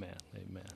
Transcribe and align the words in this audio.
Amen. 0.00 0.16
Amen. 0.34 0.66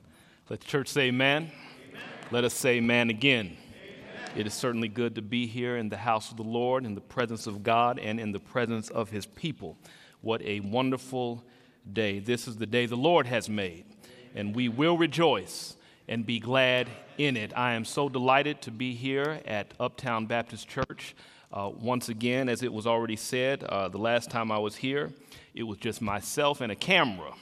Let 0.51 0.59
the 0.59 0.67
church 0.67 0.87
say 0.87 1.07
amen. 1.07 1.49
amen. 1.89 2.01
Let 2.29 2.43
us 2.43 2.53
say 2.53 2.75
amen 2.75 3.09
again. 3.09 3.57
Amen. 3.57 4.31
It 4.35 4.45
is 4.45 4.53
certainly 4.53 4.87
good 4.87 5.15
to 5.15 5.23
be 5.23 5.47
here 5.47 5.77
in 5.77 5.89
the 5.89 5.97
house 5.97 6.29
of 6.29 6.37
the 6.37 6.43
Lord, 6.43 6.85
in 6.85 6.93
the 6.93 7.01
presence 7.01 7.47
of 7.47 7.63
God, 7.63 7.97
and 7.97 8.19
in 8.19 8.33
the 8.33 8.39
presence 8.39 8.91
of 8.91 9.09
his 9.09 9.25
people. 9.25 9.77
What 10.21 10.43
a 10.43 10.59
wonderful 10.59 11.43
day. 11.91 12.19
This 12.19 12.47
is 12.47 12.57
the 12.57 12.67
day 12.67 12.85
the 12.85 12.97
Lord 12.97 13.25
has 13.25 13.49
made, 13.49 13.85
and 14.35 14.55
we 14.55 14.69
will 14.69 14.95
rejoice 14.95 15.75
and 16.07 16.23
be 16.23 16.39
glad 16.39 16.87
in 17.17 17.35
it. 17.35 17.51
I 17.57 17.73
am 17.73 17.83
so 17.83 18.09
delighted 18.09 18.61
to 18.61 18.71
be 18.71 18.93
here 18.93 19.41
at 19.45 19.73
Uptown 19.79 20.27
Baptist 20.27 20.67
Church. 20.67 21.15
Uh, 21.51 21.71
once 21.73 22.09
again, 22.09 22.47
as 22.47 22.61
it 22.61 22.71
was 22.71 22.85
already 22.85 23.15
said, 23.15 23.63
uh, 23.63 23.87
the 23.87 23.97
last 23.97 24.29
time 24.29 24.51
I 24.51 24.59
was 24.59 24.75
here, 24.75 25.11
it 25.55 25.63
was 25.63 25.79
just 25.79 25.99
myself 25.99 26.61
and 26.61 26.71
a 26.71 26.75
camera. 26.75 27.33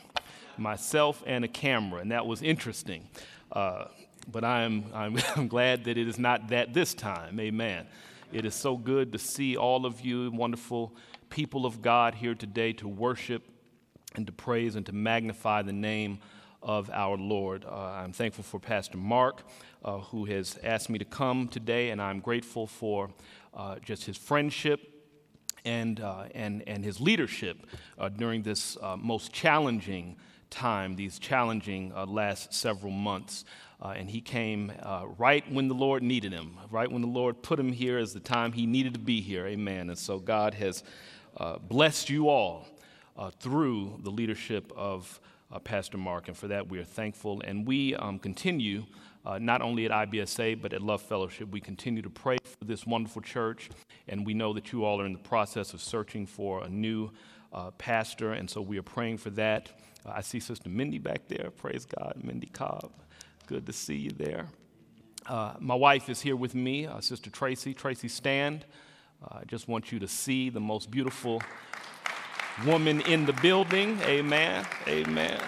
Myself 0.58 1.24
and 1.26 1.44
a 1.44 1.48
camera, 1.48 2.02
and 2.02 2.12
that 2.12 2.26
was 2.26 2.42
interesting. 2.42 3.08
Uh, 3.52 3.86
but 4.32 4.44
I'm, 4.44 4.86
I'm, 4.94 5.18
I'm 5.36 5.48
glad 5.48 5.86
that 5.86 5.98
it 5.98 6.08
is 6.08 6.18
not 6.18 6.50
that 6.50 6.74
this 6.74 6.94
time. 6.94 7.40
Amen. 7.40 7.86
It 8.32 8.46
is 8.46 8.56
so 8.56 8.78
good 8.78 9.12
to 9.12 9.20
see 9.20 9.58
all 9.58 9.86
of 9.86 10.02
you 10.02 10.32
wonderful 10.32 10.96
people 11.30 11.66
of 11.66 11.82
God 11.82 12.16
here 12.16 12.36
today 12.36 12.74
to 12.74 12.88
worship 12.88 13.44
and 14.16 14.26
to 14.26 14.32
praise 14.32 14.76
and 14.76 14.86
to 14.86 14.94
magnify 14.94 15.62
the 15.62 15.74
name 15.74 16.20
of 16.62 16.90
our 16.92 17.18
Lord. 17.18 17.66
Uh, 17.66 17.76
I'm 17.76 18.14
thankful 18.14 18.44
for 18.44 18.60
Pastor 18.60 18.98
Mark, 18.98 19.44
uh, 19.84 20.00
who 20.00 20.26
has 20.26 20.58
asked 20.64 20.90
me 20.90 20.98
to 21.00 21.06
come 21.06 21.48
today, 21.48 21.90
and 21.90 22.02
I'm 22.02 22.20
grateful 22.20 22.68
for 22.68 23.10
uh, 23.54 23.76
just 23.84 24.06
his 24.06 24.18
friendship 24.18 24.80
and, 25.66 26.00
uh, 26.00 26.26
and, 26.34 26.64
and 26.68 26.84
his 26.84 27.00
leadership 27.00 27.66
uh, 27.98 28.10
during 28.10 28.44
this 28.44 28.78
uh, 28.82 28.96
most 28.98 29.32
challenging 29.34 30.16
time, 30.54 30.96
these 30.96 31.20
challenging 31.20 31.92
uh, 31.96 32.06
last 32.06 32.54
several 32.54 32.92
months. 32.92 33.44
Uh, 33.82 33.94
and 33.98 34.10
he 34.10 34.22
came 34.22 34.72
right 35.18 35.44
when 35.52 35.68
the 35.68 35.74
Lord 35.74 36.04
needed 36.04 36.32
him, 36.32 36.58
right 36.72 36.90
when 36.90 37.02
the 37.02 37.08
Lord 37.08 37.44
put 37.44 37.60
him 37.60 37.74
here 37.74 37.98
as 37.98 38.14
the 38.14 38.22
time 38.22 38.54
he 38.54 38.66
needed 38.66 38.94
to 38.94 39.00
be 39.00 39.20
here. 39.20 39.46
Amen. 39.46 39.90
And 39.90 39.98
so 39.98 40.20
God 40.20 40.54
has 40.54 40.86
blessed 41.68 42.10
you 42.10 42.30
all 42.30 42.66
through 43.42 44.00
the 44.04 44.10
leadership 44.10 44.72
of 44.78 45.20
Pastor 45.66 45.98
Mark. 45.98 46.30
And 46.30 46.38
for 46.38 46.48
that, 46.48 46.70
we 46.70 46.80
are 46.80 46.86
thankful. 46.86 47.42
And 47.42 47.68
we 47.68 47.94
um, 47.96 48.20
continue 48.20 48.86
uh, 49.26 49.40
not 49.40 49.62
only 49.62 49.86
at 49.86 49.92
IBSA, 49.92 50.62
but 50.62 50.74
at 50.74 50.82
Love 50.82 51.02
Fellowship. 51.02 51.50
We 51.50 51.62
continue 51.62 52.02
to 52.02 52.10
pray 52.10 52.38
for 52.44 52.66
this 52.66 52.86
wonderful 52.86 53.22
church, 53.22 53.70
and 54.08 54.26
we 54.26 54.34
know 54.34 54.54
that 54.54 54.72
you 54.72 54.84
all 54.84 55.00
are 55.02 55.06
in 55.06 55.14
the 55.14 55.20
process 55.20 55.74
of 55.74 55.82
searching 55.82 56.26
for 56.26 56.64
a 56.64 56.70
new 56.70 57.10
uh, 57.54 57.72
pastor, 57.72 58.34
and 58.34 58.50
so 58.50 58.62
we 58.62 58.78
are 58.78 58.84
praying 58.84 59.18
for 59.18 59.30
that. 59.32 59.70
I 60.06 60.22
see 60.22 60.40
Sister 60.40 60.70
Mindy 60.70 60.98
back 60.98 61.28
there. 61.28 61.50
Praise 61.52 61.86
God, 61.86 62.16
Mindy 62.22 62.48
Cobb. 62.48 62.92
Good 63.48 63.66
to 63.66 63.74
see 63.74 63.96
you 63.96 64.12
there. 64.12 64.48
Uh, 65.26 65.54
my 65.60 65.76
wife 65.76 66.10
is 66.10 66.20
here 66.22 66.36
with 66.36 66.56
me, 66.56 66.86
uh, 66.86 67.00
Sister 67.00 67.30
Tracy. 67.30 67.74
Tracy, 67.74 68.10
stand. 68.10 68.66
Uh, 69.24 69.40
I 69.42 69.44
just 69.46 69.68
want 69.68 69.92
you 69.92 70.00
to 70.00 70.08
see 70.08 70.50
the 70.50 70.60
most 70.60 70.92
beautiful 70.92 71.42
woman 72.66 73.02
in 73.02 73.26
the 73.26 73.34
building. 73.34 73.98
Amen. 74.02 74.66
Amen. 74.88 75.40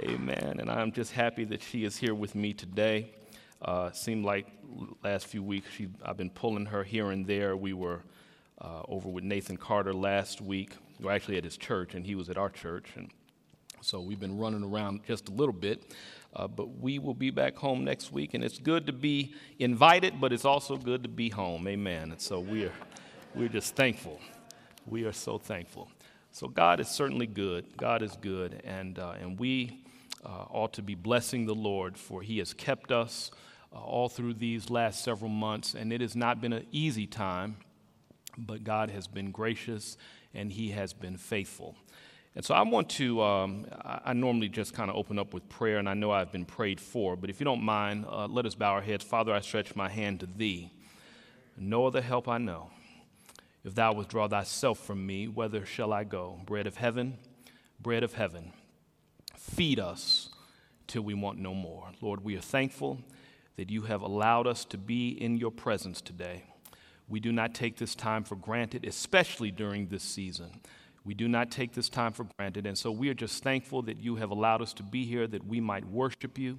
Amen. 0.00 0.56
And 0.58 0.70
I'm 0.70 0.92
just 0.92 1.12
happy 1.12 1.44
that 1.44 1.62
she 1.62 1.84
is 1.84 1.98
here 1.98 2.14
with 2.14 2.34
me 2.34 2.54
today. 2.54 3.12
Uh, 3.60 3.90
seemed 3.92 4.24
like 4.24 4.46
last 5.04 5.26
few 5.26 5.42
weeks 5.42 5.68
she, 5.70 5.88
I've 6.02 6.16
been 6.16 6.30
pulling 6.30 6.66
her 6.66 6.82
here 6.82 7.10
and 7.10 7.26
there. 7.26 7.56
We 7.56 7.74
were 7.74 8.02
uh, 8.62 8.82
over 8.88 9.08
with 9.08 9.24
Nathan 9.24 9.56
Carter 9.56 9.92
last 9.92 10.40
week. 10.40 10.72
We 10.98 11.06
were 11.06 11.12
actually 11.12 11.36
at 11.36 11.44
his 11.44 11.56
church, 11.56 11.94
and 11.94 12.06
he 12.06 12.14
was 12.14 12.30
at 12.30 12.38
our 12.38 12.48
church. 12.48 12.86
And 12.96 13.10
so 13.80 14.00
we've 14.00 14.20
been 14.20 14.38
running 14.38 14.62
around 14.62 15.00
just 15.06 15.28
a 15.28 15.32
little 15.32 15.52
bit. 15.52 15.92
Uh, 16.34 16.48
but 16.48 16.78
we 16.78 16.98
will 16.98 17.14
be 17.14 17.30
back 17.30 17.56
home 17.56 17.84
next 17.84 18.10
week, 18.10 18.32
and 18.32 18.42
it's 18.42 18.58
good 18.58 18.86
to 18.86 18.92
be 18.92 19.34
invited, 19.58 20.18
but 20.18 20.32
it's 20.32 20.46
also 20.46 20.78
good 20.78 21.02
to 21.02 21.08
be 21.08 21.28
home. 21.28 21.68
Amen. 21.68 22.12
And 22.12 22.20
so 22.20 22.40
we 22.40 22.64
are, 22.64 22.72
we're 23.34 23.48
just 23.48 23.76
thankful. 23.76 24.18
We 24.86 25.04
are 25.04 25.12
so 25.12 25.36
thankful. 25.36 25.90
So 26.30 26.48
God 26.48 26.80
is 26.80 26.88
certainly 26.88 27.26
good. 27.26 27.76
God 27.76 28.00
is 28.00 28.16
good, 28.16 28.62
and 28.64 28.98
uh, 28.98 29.14
and 29.20 29.38
we 29.38 29.84
uh, 30.24 30.46
ought 30.48 30.72
to 30.74 30.82
be 30.82 30.94
blessing 30.94 31.44
the 31.44 31.54
Lord, 31.54 31.98
for 31.98 32.22
He 32.22 32.38
has 32.38 32.54
kept 32.54 32.90
us 32.90 33.30
uh, 33.70 33.78
all 33.78 34.08
through 34.08 34.34
these 34.34 34.70
last 34.70 35.04
several 35.04 35.28
months, 35.28 35.74
and 35.74 35.92
it 35.92 36.00
has 36.00 36.16
not 36.16 36.40
been 36.40 36.54
an 36.54 36.66
easy 36.72 37.06
time, 37.06 37.56
but 38.36 38.64
God 38.64 38.90
has 38.90 39.06
been 39.06 39.30
gracious 39.30 39.96
and 40.34 40.52
He 40.52 40.70
has 40.70 40.92
been 40.92 41.16
faithful. 41.16 41.76
And 42.34 42.44
so 42.44 42.54
I 42.54 42.62
want 42.62 42.88
to, 42.90 43.22
um, 43.22 43.66
I 43.82 44.14
normally 44.14 44.48
just 44.48 44.72
kind 44.72 44.90
of 44.90 44.96
open 44.96 45.18
up 45.18 45.34
with 45.34 45.46
prayer, 45.50 45.76
and 45.76 45.86
I 45.86 45.92
know 45.92 46.10
I've 46.10 46.32
been 46.32 46.46
prayed 46.46 46.80
for, 46.80 47.14
but 47.14 47.28
if 47.28 47.40
you 47.40 47.44
don't 47.44 47.62
mind, 47.62 48.06
uh, 48.08 48.26
let 48.26 48.46
us 48.46 48.54
bow 48.54 48.72
our 48.72 48.80
heads. 48.80 49.04
Father, 49.04 49.34
I 49.34 49.40
stretch 49.40 49.76
my 49.76 49.90
hand 49.90 50.20
to 50.20 50.26
Thee. 50.26 50.70
No 51.58 51.86
other 51.86 52.00
help 52.00 52.28
I 52.28 52.38
know. 52.38 52.70
If 53.64 53.74
Thou 53.74 53.92
withdraw 53.92 54.28
Thyself 54.28 54.78
from 54.78 55.06
me, 55.06 55.28
whither 55.28 55.66
shall 55.66 55.92
I 55.92 56.04
go? 56.04 56.40
Bread 56.46 56.66
of 56.66 56.78
heaven, 56.78 57.18
bread 57.82 58.02
of 58.02 58.14
heaven 58.14 58.52
Feed 59.42 59.80
us 59.80 60.30
till 60.86 61.02
we 61.02 61.14
want 61.14 61.38
no 61.38 61.52
more. 61.52 61.90
Lord, 62.00 62.24
we 62.24 62.36
are 62.36 62.40
thankful 62.40 63.00
that 63.56 63.70
you 63.70 63.82
have 63.82 64.00
allowed 64.00 64.46
us 64.46 64.64
to 64.66 64.78
be 64.78 65.10
in 65.10 65.36
your 65.36 65.50
presence 65.50 66.00
today. 66.00 66.44
We 67.08 67.20
do 67.20 67.32
not 67.32 67.54
take 67.54 67.76
this 67.76 67.94
time 67.94 68.24
for 68.24 68.36
granted, 68.36 68.84
especially 68.84 69.50
during 69.50 69.88
this 69.88 70.02
season. 70.02 70.60
We 71.04 71.14
do 71.14 71.28
not 71.28 71.50
take 71.50 71.72
this 71.72 71.88
time 71.88 72.12
for 72.12 72.26
granted. 72.38 72.66
And 72.66 72.78
so 72.78 72.90
we 72.90 73.08
are 73.08 73.14
just 73.14 73.42
thankful 73.42 73.82
that 73.82 73.98
you 73.98 74.16
have 74.16 74.30
allowed 74.30 74.62
us 74.62 74.72
to 74.74 74.82
be 74.82 75.04
here, 75.04 75.26
that 75.26 75.46
we 75.46 75.60
might 75.60 75.84
worship 75.84 76.38
you, 76.38 76.58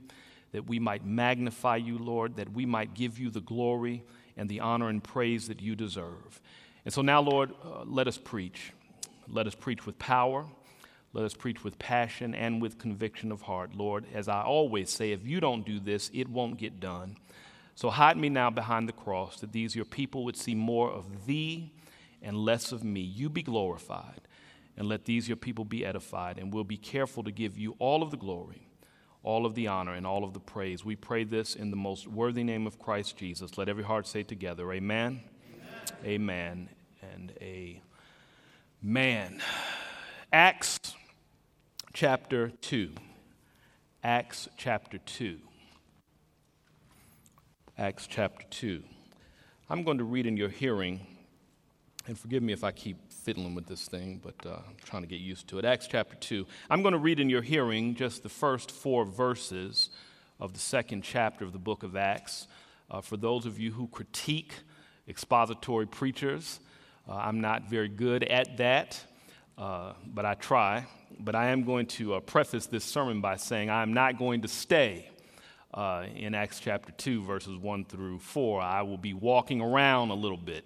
that 0.52 0.68
we 0.68 0.80
might 0.80 1.06
magnify 1.06 1.78
you, 1.78 1.98
Lord, 1.98 2.36
that 2.36 2.52
we 2.52 2.66
might 2.66 2.94
give 2.94 3.18
you 3.18 3.30
the 3.30 3.42
glory 3.42 4.04
and 4.36 4.50
the 4.50 4.60
honor 4.60 4.90
and 4.90 5.04
praise 5.04 5.48
that 5.48 5.62
you 5.62 5.76
deserve. 5.76 6.42
And 6.86 6.94
so 6.94 7.02
now, 7.02 7.22
Lord, 7.22 7.54
uh, 7.64 7.84
let 7.86 8.08
us 8.08 8.18
preach. 8.18 8.74
Let 9.28 9.48
us 9.48 9.56
preach 9.56 9.86
with 9.86 9.98
power. 9.98 10.46
Let 11.14 11.26
us 11.26 11.34
preach 11.34 11.64
with 11.64 11.80
passion 11.80 12.36
and 12.36 12.62
with 12.62 12.78
conviction 12.78 13.32
of 13.32 13.44
heart. 13.44 13.76
Lord, 13.76 14.06
as 14.14 14.28
I 14.28 14.42
always 14.42 14.90
say, 14.90 15.12
if 15.12 15.26
you 15.26 15.40
don't 15.40 15.66
do 15.66 15.80
this, 15.80 16.12
it 16.14 16.28
won't 16.28 16.58
get 16.58 16.80
done. 16.80 17.16
So 17.76 17.90
hide 17.90 18.18
me 18.18 18.30
now 18.30 18.50
behind 18.50 18.88
the 18.88 18.94
cross, 18.94 19.40
that 19.40 19.52
these 19.52 19.76
your 19.76 19.86
people 19.86 20.24
would 20.26 20.38
see 20.38 20.56
more 20.56 20.92
of 20.92 21.26
thee 21.26 21.72
and 22.22 22.38
less 22.38 22.72
of 22.72 22.84
me. 22.84 23.02
You 23.02 23.30
be 23.30 23.44
glorified, 23.44 24.22
and 24.78 24.88
let 24.88 25.06
these 25.06 25.28
your 25.28 25.38
people 25.38 25.66
be 25.66 25.86
edified, 25.86 26.38
and 26.38 26.54
we'll 26.54 26.64
be 26.64 26.78
careful 26.78 27.24
to 27.24 27.32
give 27.32 27.58
you 27.58 27.76
all 27.80 28.04
of 28.04 28.12
the 28.12 28.18
glory, 28.18 28.68
all 29.24 29.46
of 29.46 29.56
the 29.56 29.68
honor, 29.68 29.94
and 29.94 30.06
all 30.06 30.24
of 30.24 30.34
the 30.34 30.40
praise. 30.40 30.86
We 30.86 30.96
pray 30.96 31.24
this 31.24 31.56
in 31.56 31.72
the 31.72 31.76
most 31.76 32.08
worthy 32.08 32.44
name 32.44 32.68
of 32.68 32.80
Christ 32.80 33.18
Jesus. 33.18 33.58
Let 33.58 33.70
every 33.70 33.84
heart 33.84 34.08
say 34.08 34.24
together, 34.24 34.72
Amen, 34.72 35.22
amen, 36.04 36.70
amen 36.70 36.70
and 37.14 37.34
amen. 38.84 39.42
Acts 40.32 40.80
chapter 41.94 42.50
2. 42.50 42.92
Acts 44.04 44.48
chapter 44.58 44.98
2. 44.98 45.40
Acts 47.76 48.06
chapter 48.06 48.46
2. 48.52 48.84
I'm 49.68 49.84
going 49.84 49.98
to 49.98 50.04
read 50.04 50.28
in 50.28 50.38
your 50.38 50.50
hearing, 50.50 51.00
and 52.06 52.16
forgive 52.16 52.44
me 52.44 52.54
if 52.54 52.64
I 52.64 52.72
keep 52.72 53.12
fiddling 53.12 53.56
with 53.56 53.66
this 53.66 53.88
thing, 53.88 54.22
but 54.24 54.36
uh, 54.46 54.58
I'm 54.58 54.76
trying 54.86 55.02
to 55.02 55.08
get 55.08 55.20
used 55.20 55.48
to 55.48 55.58
it. 55.58 55.66
Acts 55.66 55.88
chapter 55.88 56.16
2. 56.16 56.46
I'm 56.70 56.84
going 56.84 56.92
to 56.92 57.00
read 57.00 57.20
in 57.20 57.32
your 57.32 57.42
hearing 57.42 57.96
just 57.96 58.22
the 58.22 58.30
first 58.30 58.70
four 58.70 59.06
verses 59.06 59.90
of 60.40 60.54
the 60.54 60.60
second 60.60 61.02
chapter 61.02 61.44
of 61.44 61.52
the 61.52 61.58
book 61.58 61.82
of 61.82 61.96
Acts. 61.96 62.48
Uh, 62.92 63.02
for 63.02 63.18
those 63.18 63.48
of 63.48 63.58
you 63.58 63.72
who 63.72 63.88
critique 63.88 64.54
expository 65.08 65.88
preachers, 65.88 66.60
uh, 67.10 67.16
I'm 67.16 67.42
not 67.42 67.70
very 67.72 67.90
good 67.90 68.24
at 68.24 68.58
that, 68.58 69.04
uh, 69.58 69.94
but 70.06 70.26
I 70.26 70.36
try 70.36 70.86
but 71.20 71.36
I 71.36 71.50
am 71.50 71.64
going 71.64 71.86
to 71.88 72.16
uh, 72.16 72.20
preface 72.22 72.66
this 72.66 72.84
sermon 72.84 73.22
by 73.22 73.36
saying 73.36 73.70
I 73.70 73.82
am 73.82 73.94
not 73.94 74.18
going 74.18 74.42
to 74.42 74.48
stay 74.48 75.10
uh, 75.74 76.06
in 76.16 76.36
Acts 76.36 76.60
chapter 76.60 76.92
2, 76.92 77.24
verses 77.24 77.58
1 77.58 77.86
through 77.86 78.20
4. 78.20 78.62
I 78.62 78.82
will 78.82 78.98
be 78.98 79.14
walking 79.14 79.62
around 79.62 80.12
a 80.12 80.16
little 80.16 80.38
bit. 80.38 80.66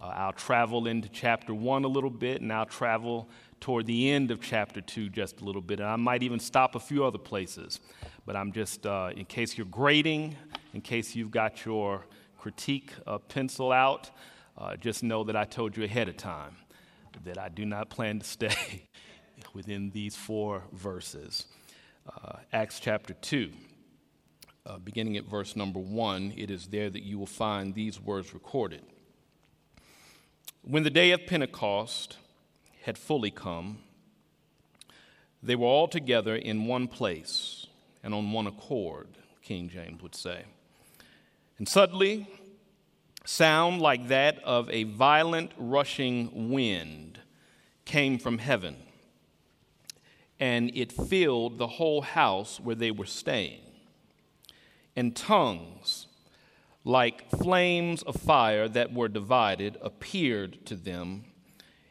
Uh, 0.00 0.06
I'll 0.06 0.32
travel 0.32 0.86
into 0.86 1.08
chapter 1.08 1.54
1 1.54 1.84
a 1.84 1.88
little 1.88 2.10
bit, 2.10 2.40
and 2.40 2.52
I'll 2.52 2.66
travel 2.66 3.28
toward 3.60 3.86
the 3.86 4.10
end 4.10 4.30
of 4.30 4.40
chapter 4.40 4.80
2 4.80 5.08
just 5.08 5.40
a 5.40 5.44
little 5.44 5.62
bit. 5.62 5.80
And 5.80 5.88
I 5.88 5.96
might 5.96 6.22
even 6.22 6.38
stop 6.38 6.74
a 6.74 6.80
few 6.80 7.04
other 7.04 7.18
places. 7.18 7.80
But 8.26 8.36
I'm 8.36 8.52
just, 8.52 8.86
uh, 8.86 9.10
in 9.16 9.24
case 9.24 9.56
you're 9.56 9.66
grading, 9.66 10.36
in 10.74 10.80
case 10.80 11.14
you've 11.14 11.30
got 11.30 11.64
your 11.64 12.04
critique 12.38 12.92
uh, 13.06 13.18
pencil 13.18 13.72
out, 13.72 14.10
uh, 14.58 14.76
just 14.76 15.02
know 15.02 15.24
that 15.24 15.36
I 15.36 15.44
told 15.44 15.76
you 15.76 15.84
ahead 15.84 16.08
of 16.08 16.16
time 16.16 16.56
that 17.24 17.38
I 17.38 17.48
do 17.48 17.64
not 17.64 17.90
plan 17.90 18.18
to 18.18 18.24
stay 18.24 18.88
within 19.54 19.90
these 19.90 20.16
four 20.16 20.64
verses. 20.72 21.46
Uh, 22.06 22.36
Acts 22.52 22.80
chapter 22.80 23.14
2, 23.14 23.50
uh, 24.66 24.78
beginning 24.78 25.16
at 25.16 25.24
verse 25.24 25.56
number 25.56 25.78
1, 25.78 26.34
it 26.36 26.50
is 26.50 26.68
there 26.68 26.88
that 26.88 27.02
you 27.02 27.18
will 27.18 27.26
find 27.26 27.74
these 27.74 28.00
words 28.00 28.32
recorded. 28.32 28.82
When 30.62 30.82
the 30.82 30.90
day 30.90 31.10
of 31.10 31.26
Pentecost 31.26 32.16
had 32.82 32.96
fully 32.96 33.30
come, 33.30 33.78
they 35.42 35.54
were 35.54 35.66
all 35.66 35.88
together 35.88 36.34
in 36.34 36.66
one 36.66 36.88
place 36.88 37.66
and 38.02 38.14
on 38.14 38.32
one 38.32 38.46
accord, 38.46 39.08
King 39.42 39.68
James 39.68 40.02
would 40.02 40.14
say. 40.14 40.44
And 41.58 41.68
suddenly, 41.68 42.26
sound 43.26 43.82
like 43.82 44.08
that 44.08 44.42
of 44.44 44.70
a 44.70 44.84
violent 44.84 45.52
rushing 45.58 46.50
wind 46.50 47.20
came 47.84 48.18
from 48.18 48.38
heaven, 48.38 48.76
and 50.40 50.70
it 50.74 50.90
filled 50.90 51.58
the 51.58 51.66
whole 51.66 52.00
house 52.00 52.58
where 52.58 52.74
they 52.74 52.90
were 52.90 53.06
staying. 53.06 53.60
And 54.96 55.14
tongues, 55.16 56.06
like 56.84 57.30
flames 57.30 58.02
of 58.02 58.16
fire 58.16 58.68
that 58.68 58.92
were 58.92 59.08
divided, 59.08 59.76
appeared 59.82 60.64
to 60.66 60.76
them 60.76 61.24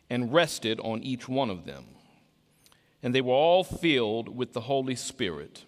and 0.10 0.32
rested 0.32 0.80
on 0.80 1.02
each 1.04 1.28
one 1.28 1.50
of 1.50 1.66
them. 1.66 1.86
And 3.02 3.14
they 3.14 3.22
were 3.22 3.34
all 3.34 3.64
filled 3.64 4.36
with 4.36 4.54
the 4.54 4.62
Holy 4.62 4.96
Spirit 4.96 5.66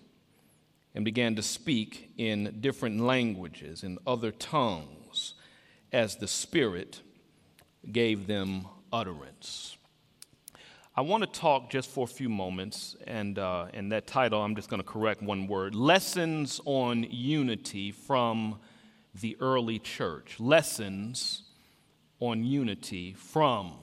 and 0.93 1.03
began 1.03 1.35
to 1.35 1.41
speak 1.41 2.11
in 2.17 2.57
different 2.61 3.01
languages, 3.01 3.83
in 3.83 3.97
other 4.07 4.31
tongues, 4.31 5.33
as 5.91 6.15
the 6.15 6.27
Spirit 6.27 7.01
gave 7.91 8.27
them 8.27 8.65
utterance. 8.93 9.75
I 10.97 11.01
want 11.01 11.23
to 11.23 11.39
talk 11.39 11.69
just 11.69 11.89
for 11.89 12.05
a 12.05 12.07
few 12.07 12.29
moments, 12.29 12.95
and, 13.05 13.37
uh, 13.37 13.65
and 13.73 13.91
that 13.91 14.07
title, 14.07 14.41
I'm 14.41 14.55
just 14.55 14.69
going 14.69 14.81
to 14.81 14.87
correct 14.87 15.21
one 15.21 15.45
word 15.45 15.75
Lessons 15.75 16.61
on 16.63 17.05
Unity 17.09 17.91
from 17.91 18.59
the 19.13 19.35
Early 19.41 19.77
Church. 19.77 20.39
Lessons 20.39 21.43
on 22.21 22.45
Unity 22.45 23.11
from 23.11 23.73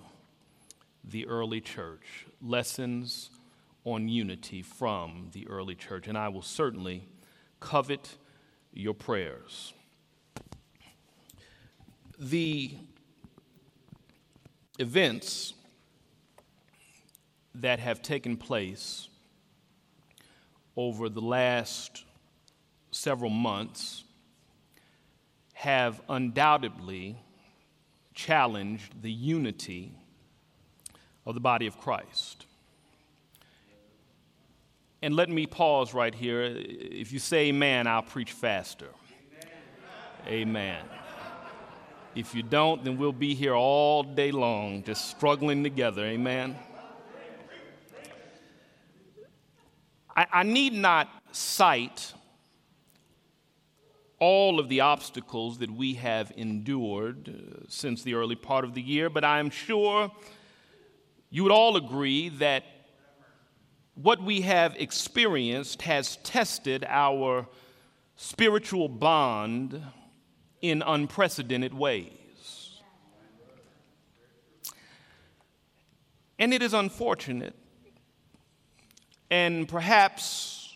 the 1.05 1.27
Early 1.27 1.61
Church. 1.61 2.25
Lessons 2.41 3.29
on 3.85 4.09
unity 4.09 4.63
from 4.63 5.29
the 5.33 5.47
early 5.49 5.75
church, 5.75 6.09
and 6.09 6.17
I 6.17 6.29
will 6.29 6.41
certainly 6.41 7.03
covet 7.61 8.17
your 8.73 8.95
prayers. 8.95 9.75
The 12.19 12.75
events 14.79 15.55
that 17.55 17.79
have 17.79 18.03
taken 18.03 18.37
place 18.37 19.09
over 20.77 21.09
the 21.09 21.21
last 21.21 22.05
several 22.91 23.31
months 23.31 24.05
have 25.53 26.01
undoubtedly 26.09 27.17
challenged 28.15 29.03
the 29.03 29.11
unity 29.11 29.93
of 31.27 31.35
the 31.35 31.41
body 31.41 31.67
of 31.67 31.79
Christ. 31.79 32.47
And 35.03 35.15
let 35.15 35.29
me 35.29 35.47
pause 35.47 35.95
right 35.95 36.15
here. 36.15 36.43
If 36.43 37.13
you 37.13 37.19
say 37.19 37.49
amen, 37.49 37.87
I'll 37.87 38.03
preach 38.03 38.33
faster. 38.33 38.89
Amen. 40.27 40.49
amen. 40.51 40.85
If 42.15 42.35
you 42.35 42.43
don't, 42.43 42.85
then 42.85 42.99
we'll 42.99 43.13
be 43.13 43.35
here 43.35 43.55
all 43.55 44.03
day 44.03 44.31
long 44.31 44.85
just 44.85 45.11
struggling 45.11 45.63
together. 45.63 46.05
Amen. 46.05 46.57
I, 50.17 50.27
I 50.33 50.43
need 50.43 50.73
not 50.73 51.09
cite 51.33 52.13
all 54.19 54.61
of 54.61 54.69
the 54.69 54.81
obstacles 54.81 55.59
that 55.59 55.71
we 55.71 55.95
have 55.95 56.33
endured 56.37 57.29
uh, 57.29 57.65
since 57.69 58.03
the 58.03 58.15
early 58.15 58.37
part 58.37 58.65
of 58.65 58.75
the 58.75 58.83
year, 58.83 59.11
but 59.11 59.25
I 59.25 59.41
am 59.41 59.51
sure 59.51 60.13
you 61.31 61.43
would 61.43 61.53
all 61.53 61.77
agree 61.77 62.29
that 62.29 62.65
what 63.95 64.23
we 64.23 64.43
have 64.43 64.77
experienced 64.77 65.83
has 65.83 66.17
tested 66.19 66.85
our 66.89 67.49
spiritual 68.17 68.89
bond 68.89 69.83
in 70.61 70.83
unprecedented 70.87 71.75
ways. 71.75 72.81
And 76.39 76.55
it 76.55 76.63
is 76.63 76.75
unfortunate 76.75 77.55
and 79.33 79.67
perhaps 79.67 80.73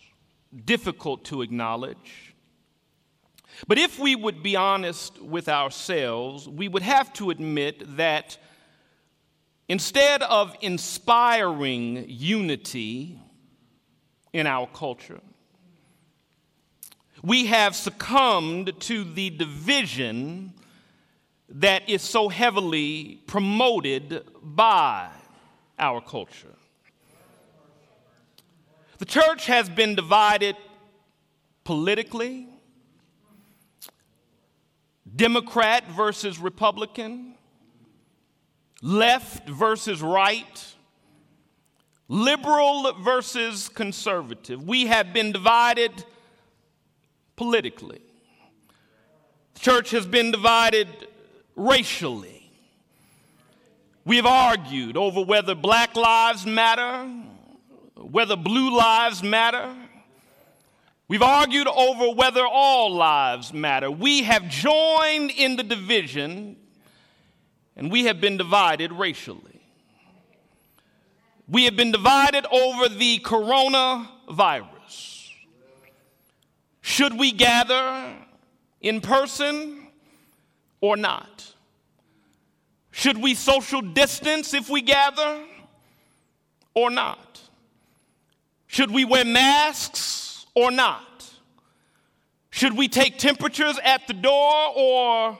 difficult 0.65 1.23
to 1.25 1.41
acknowledge. 1.41 2.33
But 3.67 3.77
if 3.77 3.97
we 3.99 4.15
would 4.15 4.43
be 4.43 4.55
honest 4.55 5.21
with 5.21 5.47
ourselves, 5.47 6.49
we 6.49 6.67
would 6.67 6.83
have 6.83 7.13
to 7.13 7.29
admit 7.29 7.95
that 7.95 8.37
Instead 9.69 10.23
of 10.23 10.55
inspiring 10.61 12.05
unity 12.07 13.19
in 14.31 14.47
our 14.47 14.65
culture, 14.67 15.19
we 17.21 17.47
have 17.47 17.75
succumbed 17.75 18.79
to 18.79 19.03
the 19.03 19.29
division 19.29 20.53
that 21.49 21.89
is 21.89 22.01
so 22.01 22.29
heavily 22.29 23.21
promoted 23.27 24.23
by 24.41 25.09
our 25.77 25.99
culture. 25.99 26.55
The 28.97 29.05
church 29.05 29.45
has 29.45 29.69
been 29.69 29.93
divided 29.95 30.55
politically, 31.63 32.47
Democrat 35.15 35.87
versus 35.91 36.39
Republican, 36.39 37.35
left 38.81 39.47
versus 39.47 40.01
right, 40.01 40.75
liberal 42.07 42.93
versus 43.01 43.69
conservative. 43.69 44.63
We 44.63 44.87
have 44.87 45.13
been 45.13 45.31
divided 45.31 45.91
politically. 47.35 48.01
The 49.55 49.59
church 49.59 49.91
has 49.91 50.07
been 50.07 50.31
divided 50.31 50.87
racially. 51.55 52.51
We 54.05 54.15
have 54.15 54.25
argued 54.25 54.97
over 54.97 55.21
whether 55.21 55.53
black 55.53 55.95
lives 55.95 56.45
matter, 56.45 57.07
whether 58.01 58.35
blue 58.35 58.75
lives 58.75 59.23
matter. 59.23 59.73
We've 61.07 61.21
argued 61.21 61.67
over 61.67 62.13
whether 62.13 62.45
all 62.45 62.93
lives 62.93 63.53
matter. 63.53 63.89
We 63.89 64.23
have 64.23 64.49
joined 64.49 65.31
in 65.31 65.55
the 65.55 65.63
division 65.63 66.57
and 67.75 67.91
we 67.91 68.05
have 68.05 68.19
been 68.19 68.37
divided 68.37 68.91
racially. 68.91 69.61
We 71.47 71.65
have 71.65 71.77
been 71.77 71.91
divided 71.91 72.45
over 72.51 72.89
the 72.89 73.19
coronavirus. 73.19 75.31
Should 76.81 77.17
we 77.17 77.31
gather 77.31 78.13
in 78.81 78.99
person 78.99 79.87
or 80.81 80.97
not? 80.97 81.53
Should 82.91 83.17
we 83.17 83.35
social 83.35 83.81
distance 83.81 84.53
if 84.53 84.69
we 84.69 84.81
gather 84.81 85.41
or 86.73 86.89
not? 86.89 87.46
Should 88.77 88.91
we 88.91 89.05
wear 89.05 89.25
masks 89.25 90.45
or 90.53 90.69
not? 90.69 91.27
Should 92.51 92.77
we 92.77 92.87
take 92.87 93.17
temperatures 93.17 93.79
at 93.83 94.05
the 94.05 94.13
door 94.13 94.71
or 94.75 95.39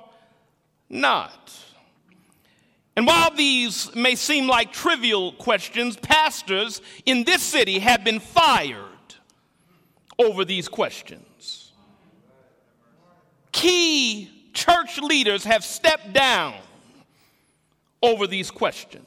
not? 0.90 1.56
And 2.96 3.06
while 3.06 3.30
these 3.30 3.94
may 3.94 4.16
seem 4.16 4.48
like 4.48 4.74
trivial 4.74 5.34
questions, 5.34 5.98
pastors 5.98 6.82
in 7.06 7.26
this 7.26 7.44
city 7.44 7.78
have 7.78 8.04
been 8.04 8.20
fired 8.20 9.14
over 10.18 10.44
these 10.44 10.68
questions. 10.68 11.74
Key 13.52 14.32
church 14.56 14.98
leaders 14.98 15.44
have 15.44 15.64
stepped 15.64 16.12
down 16.12 16.56
over 18.02 18.26
these 18.26 18.50
questions. 18.50 19.07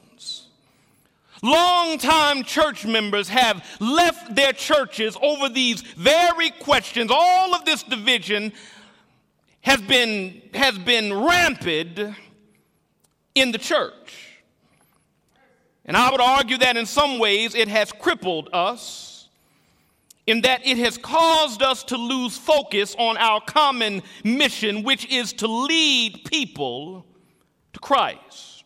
Longtime 1.41 2.43
church 2.43 2.85
members 2.85 3.29
have 3.29 3.65
left 3.79 4.35
their 4.35 4.53
churches 4.53 5.17
over 5.21 5.49
these 5.49 5.81
very 5.81 6.51
questions. 6.51 7.09
All 7.11 7.55
of 7.55 7.65
this 7.65 7.81
division 7.83 8.53
has 9.61 9.81
been, 9.81 10.41
has 10.53 10.77
been 10.77 11.13
rampant 11.13 12.15
in 13.33 13.51
the 13.51 13.57
church. 13.57 14.39
And 15.85 15.97
I 15.97 16.11
would 16.11 16.21
argue 16.21 16.57
that 16.59 16.77
in 16.77 16.85
some 16.85 17.17
ways 17.17 17.55
it 17.55 17.67
has 17.67 17.91
crippled 17.91 18.49
us 18.53 19.11
in 20.27 20.41
that 20.41 20.65
it 20.65 20.77
has 20.77 20.97
caused 20.97 21.61
us 21.61 21.83
to 21.85 21.97
lose 21.97 22.37
focus 22.37 22.95
on 22.97 23.17
our 23.17 23.41
common 23.41 24.03
mission, 24.23 24.83
which 24.83 25.05
is 25.07 25.33
to 25.33 25.47
lead 25.47 26.23
people 26.25 27.05
to 27.73 27.79
Christ. 27.79 28.60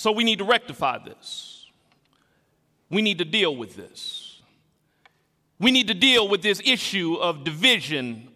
So 0.00 0.12
we 0.12 0.24
need 0.24 0.38
to 0.38 0.44
rectify 0.44 0.96
this. 0.96 1.66
We 2.88 3.02
need 3.02 3.18
to 3.18 3.24
deal 3.26 3.54
with 3.54 3.76
this. 3.76 4.40
We 5.58 5.70
need 5.70 5.88
to 5.88 5.94
deal 5.94 6.26
with 6.26 6.40
this 6.40 6.62
issue 6.64 7.16
of 7.16 7.44
division 7.44 8.30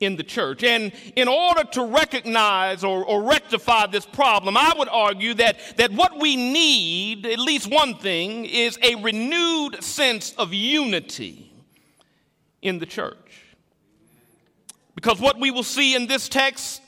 in 0.00 0.16
the 0.16 0.22
church. 0.22 0.62
And 0.62 0.92
in 1.16 1.28
order 1.28 1.64
to 1.72 1.86
recognize 1.86 2.84
or, 2.84 3.06
or, 3.06 3.22
rectify 3.22 3.86
this 3.86 4.04
problem, 4.04 4.54
I 4.54 4.74
would 4.76 4.90
argue 4.90 5.32
that, 5.34 5.56
that 5.78 5.92
what 5.92 6.20
we 6.20 6.36
need, 6.36 7.24
at 7.24 7.38
least 7.38 7.70
one 7.70 7.94
thing, 7.94 8.44
is 8.44 8.78
a 8.82 8.96
renewed 8.96 9.82
sense 9.82 10.34
of 10.36 10.52
unity 10.52 11.50
in 12.60 12.80
the 12.80 12.86
church. 12.86 13.56
Because 14.94 15.18
what 15.18 15.40
we 15.40 15.50
will 15.50 15.62
see 15.62 15.94
in 15.96 16.06
this 16.06 16.28
text 16.28 16.82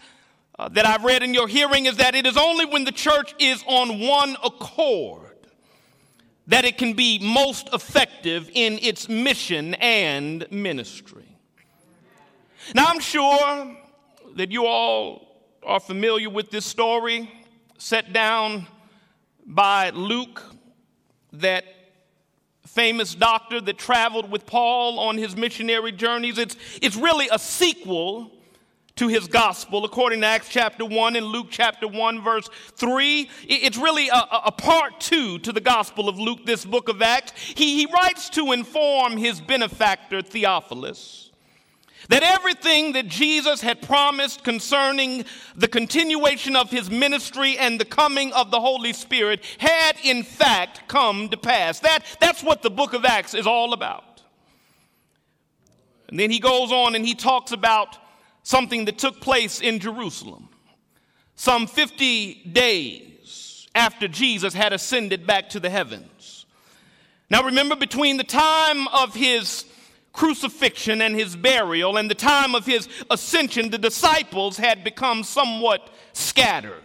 uh, 0.58 0.68
that 0.70 0.86
I've 0.86 1.04
read 1.04 1.22
in 1.22 1.34
your 1.34 1.48
hearing 1.48 1.86
is 1.86 1.96
that 1.96 2.14
it 2.14 2.26
is 2.26 2.36
only 2.36 2.64
when 2.64 2.84
the 2.84 2.92
church 2.92 3.34
is 3.38 3.62
on 3.66 4.00
one 4.00 4.36
accord 4.44 5.20
that 6.46 6.64
it 6.64 6.76
can 6.76 6.92
be 6.92 7.18
most 7.18 7.70
effective 7.72 8.50
in 8.52 8.78
its 8.82 9.08
mission 9.08 9.74
and 9.74 10.46
ministry. 10.50 11.24
Now, 12.74 12.86
I'm 12.86 13.00
sure 13.00 13.76
that 14.36 14.52
you 14.52 14.66
all 14.66 15.42
are 15.62 15.80
familiar 15.80 16.28
with 16.28 16.50
this 16.50 16.66
story 16.66 17.30
set 17.78 18.12
down 18.12 18.66
by 19.46 19.90
Luke, 19.90 20.42
that 21.32 21.64
famous 22.66 23.14
doctor 23.14 23.60
that 23.60 23.78
traveled 23.78 24.30
with 24.30 24.46
Paul 24.46 24.98
on 24.98 25.16
his 25.16 25.36
missionary 25.36 25.92
journeys. 25.92 26.38
It's, 26.38 26.56
it's 26.82 26.96
really 26.96 27.28
a 27.30 27.38
sequel 27.38 28.30
to 28.96 29.08
his 29.08 29.26
gospel 29.26 29.84
according 29.84 30.20
to 30.20 30.26
Acts 30.26 30.48
chapter 30.48 30.84
1 30.84 31.16
and 31.16 31.26
Luke 31.26 31.48
chapter 31.50 31.88
1, 31.88 32.22
verse 32.22 32.48
3. 32.76 33.28
It's 33.48 33.76
really 33.76 34.08
a, 34.08 34.24
a, 34.46 34.52
part 34.52 35.00
two 35.00 35.38
to 35.40 35.52
the 35.52 35.60
gospel 35.60 36.08
of 36.08 36.18
Luke, 36.18 36.46
this 36.46 36.64
book 36.64 36.88
of 36.88 37.02
Acts. 37.02 37.32
He, 37.40 37.76
he 37.76 37.86
writes 37.92 38.30
to 38.30 38.52
inform 38.52 39.16
his 39.16 39.40
benefactor, 39.40 40.22
Theophilus 40.22 41.24
that 42.08 42.22
everything 42.22 42.92
that 42.92 43.08
Jesus 43.08 43.62
had 43.62 43.80
promised 43.80 44.44
concerning 44.44 45.24
the 45.56 45.68
continuation 45.68 46.54
of 46.54 46.70
his 46.70 46.90
ministry 46.90 47.56
and 47.56 47.80
the 47.80 47.84
coming 47.84 48.30
of 48.34 48.50
the 48.50 48.60
Holy 48.60 48.92
Spirit 48.92 49.42
had 49.58 49.96
in 50.04 50.22
fact 50.22 50.86
come 50.86 51.30
to 51.30 51.36
pass. 51.38 51.80
That, 51.80 52.04
that's 52.20 52.42
what 52.42 52.60
the 52.60 52.70
book 52.70 52.92
of 52.92 53.06
Acts 53.06 53.32
is 53.32 53.46
all 53.46 53.72
about. 53.72 54.22
And 56.08 56.20
then 56.20 56.30
he 56.30 56.38
goes 56.38 56.70
on 56.70 56.94
and 56.94 57.06
he 57.06 57.14
talks 57.14 57.52
about 57.52 57.96
something 58.44 58.84
that 58.84 58.98
took 58.98 59.20
place 59.20 59.60
in 59.60 59.80
Jerusalem 59.80 60.48
some 61.36 61.66
50 61.66 62.50
days 62.52 63.66
after 63.74 64.06
Jesus 64.06 64.54
had 64.54 64.72
ascended 64.72 65.26
back 65.26 65.48
to 65.50 65.60
the 65.60 65.70
heavens. 65.70 66.46
Now 67.28 67.42
remember, 67.42 67.74
between 67.74 68.16
the 68.18 68.24
time 68.24 68.86
of 68.88 69.14
his 69.14 69.64
crucifixion 70.12 71.02
and 71.02 71.16
his 71.16 71.34
burial 71.34 71.96
and 71.96 72.08
the 72.08 72.14
time 72.14 72.54
of 72.54 72.64
his 72.64 72.88
ascension, 73.10 73.70
the 73.70 73.78
disciples 73.78 74.56
had 74.56 74.84
become 74.84 75.24
somewhat 75.24 75.90
scattered. 76.12 76.82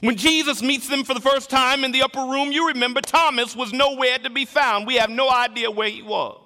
When 0.00 0.16
Jesus 0.16 0.60
meets 0.60 0.88
them 0.88 1.04
for 1.04 1.14
the 1.14 1.22
first 1.22 1.48
time 1.48 1.82
in 1.82 1.92
the 1.92 2.02
upper 2.02 2.20
room, 2.20 2.52
you 2.52 2.68
remember 2.68 3.00
Thomas 3.00 3.56
was 3.56 3.72
nowhere 3.72 4.18
to 4.18 4.28
be 4.28 4.44
found. 4.44 4.86
We 4.86 4.96
have 4.96 5.08
no 5.08 5.30
idea 5.30 5.70
where 5.70 5.88
he 5.88 6.02
was. 6.02 6.45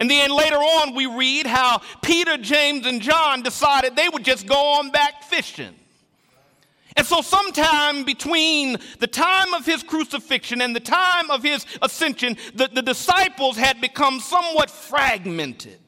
And 0.00 0.10
then 0.10 0.30
later 0.30 0.56
on, 0.56 0.94
we 0.94 1.04
read 1.04 1.46
how 1.46 1.82
Peter, 2.00 2.38
James, 2.38 2.86
and 2.86 3.02
John 3.02 3.42
decided 3.42 3.94
they 3.94 4.08
would 4.08 4.24
just 4.24 4.46
go 4.46 4.56
on 4.56 4.90
back 4.90 5.22
fishing. 5.24 5.74
And 6.96 7.06
so, 7.06 7.20
sometime 7.20 8.04
between 8.04 8.78
the 8.98 9.06
time 9.06 9.52
of 9.52 9.66
his 9.66 9.82
crucifixion 9.82 10.62
and 10.62 10.74
the 10.74 10.80
time 10.80 11.30
of 11.30 11.42
his 11.42 11.66
ascension, 11.82 12.36
the, 12.54 12.68
the 12.68 12.82
disciples 12.82 13.56
had 13.56 13.80
become 13.80 14.20
somewhat 14.20 14.70
fragmented, 14.70 15.78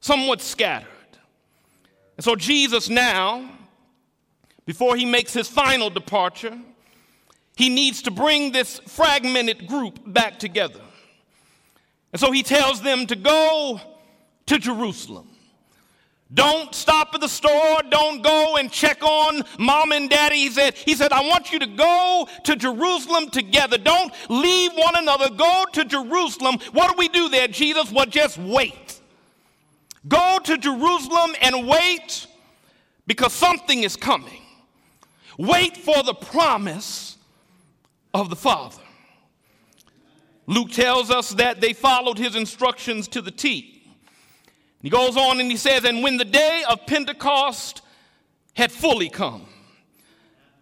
somewhat 0.00 0.40
scattered. 0.40 0.88
And 2.16 2.24
so, 2.24 2.34
Jesus 2.34 2.88
now, 2.88 3.48
before 4.64 4.96
he 4.96 5.04
makes 5.04 5.34
his 5.34 5.48
final 5.48 5.90
departure, 5.90 6.58
he 7.56 7.68
needs 7.68 8.02
to 8.02 8.10
bring 8.10 8.52
this 8.52 8.78
fragmented 8.80 9.66
group 9.66 10.00
back 10.06 10.38
together. 10.38 10.80
And 12.12 12.20
so 12.20 12.30
he 12.30 12.42
tells 12.42 12.80
them 12.80 13.06
to 13.06 13.16
go 13.16 13.80
to 14.46 14.58
Jerusalem. 14.58 15.28
Don't 16.32 16.74
stop 16.74 17.14
at 17.14 17.22
the 17.22 17.28
store. 17.28 17.78
Don't 17.88 18.22
go 18.22 18.56
and 18.56 18.70
check 18.70 19.02
on 19.02 19.42
mom 19.58 19.92
and 19.92 20.10
daddy. 20.10 20.36
He 20.36 20.50
said, 20.50 20.74
he 20.74 20.94
said, 20.94 21.10
I 21.10 21.26
want 21.26 21.52
you 21.52 21.58
to 21.58 21.66
go 21.66 22.28
to 22.44 22.54
Jerusalem 22.54 23.30
together. 23.30 23.78
Don't 23.78 24.12
leave 24.28 24.72
one 24.74 24.94
another. 24.96 25.30
Go 25.30 25.64
to 25.72 25.84
Jerusalem. 25.86 26.58
What 26.72 26.90
do 26.90 26.98
we 26.98 27.08
do 27.08 27.30
there, 27.30 27.48
Jesus? 27.48 27.90
Well, 27.90 28.06
just 28.06 28.36
wait. 28.36 29.00
Go 30.06 30.38
to 30.44 30.58
Jerusalem 30.58 31.34
and 31.40 31.66
wait 31.66 32.26
because 33.06 33.32
something 33.32 33.82
is 33.82 33.96
coming. 33.96 34.42
Wait 35.38 35.78
for 35.78 36.02
the 36.02 36.14
promise 36.14 37.16
of 38.12 38.28
the 38.28 38.36
Father. 38.36 38.82
Luke 40.48 40.70
tells 40.70 41.10
us 41.10 41.28
that 41.34 41.60
they 41.60 41.74
followed 41.74 42.16
his 42.16 42.34
instructions 42.34 43.06
to 43.08 43.20
the 43.20 43.30
T. 43.30 43.82
He 44.80 44.88
goes 44.88 45.14
on 45.14 45.40
and 45.40 45.50
he 45.50 45.58
says, 45.58 45.84
And 45.84 46.02
when 46.02 46.16
the 46.16 46.24
day 46.24 46.64
of 46.66 46.86
Pentecost 46.86 47.82
had 48.54 48.72
fully 48.72 49.10
come, 49.10 49.46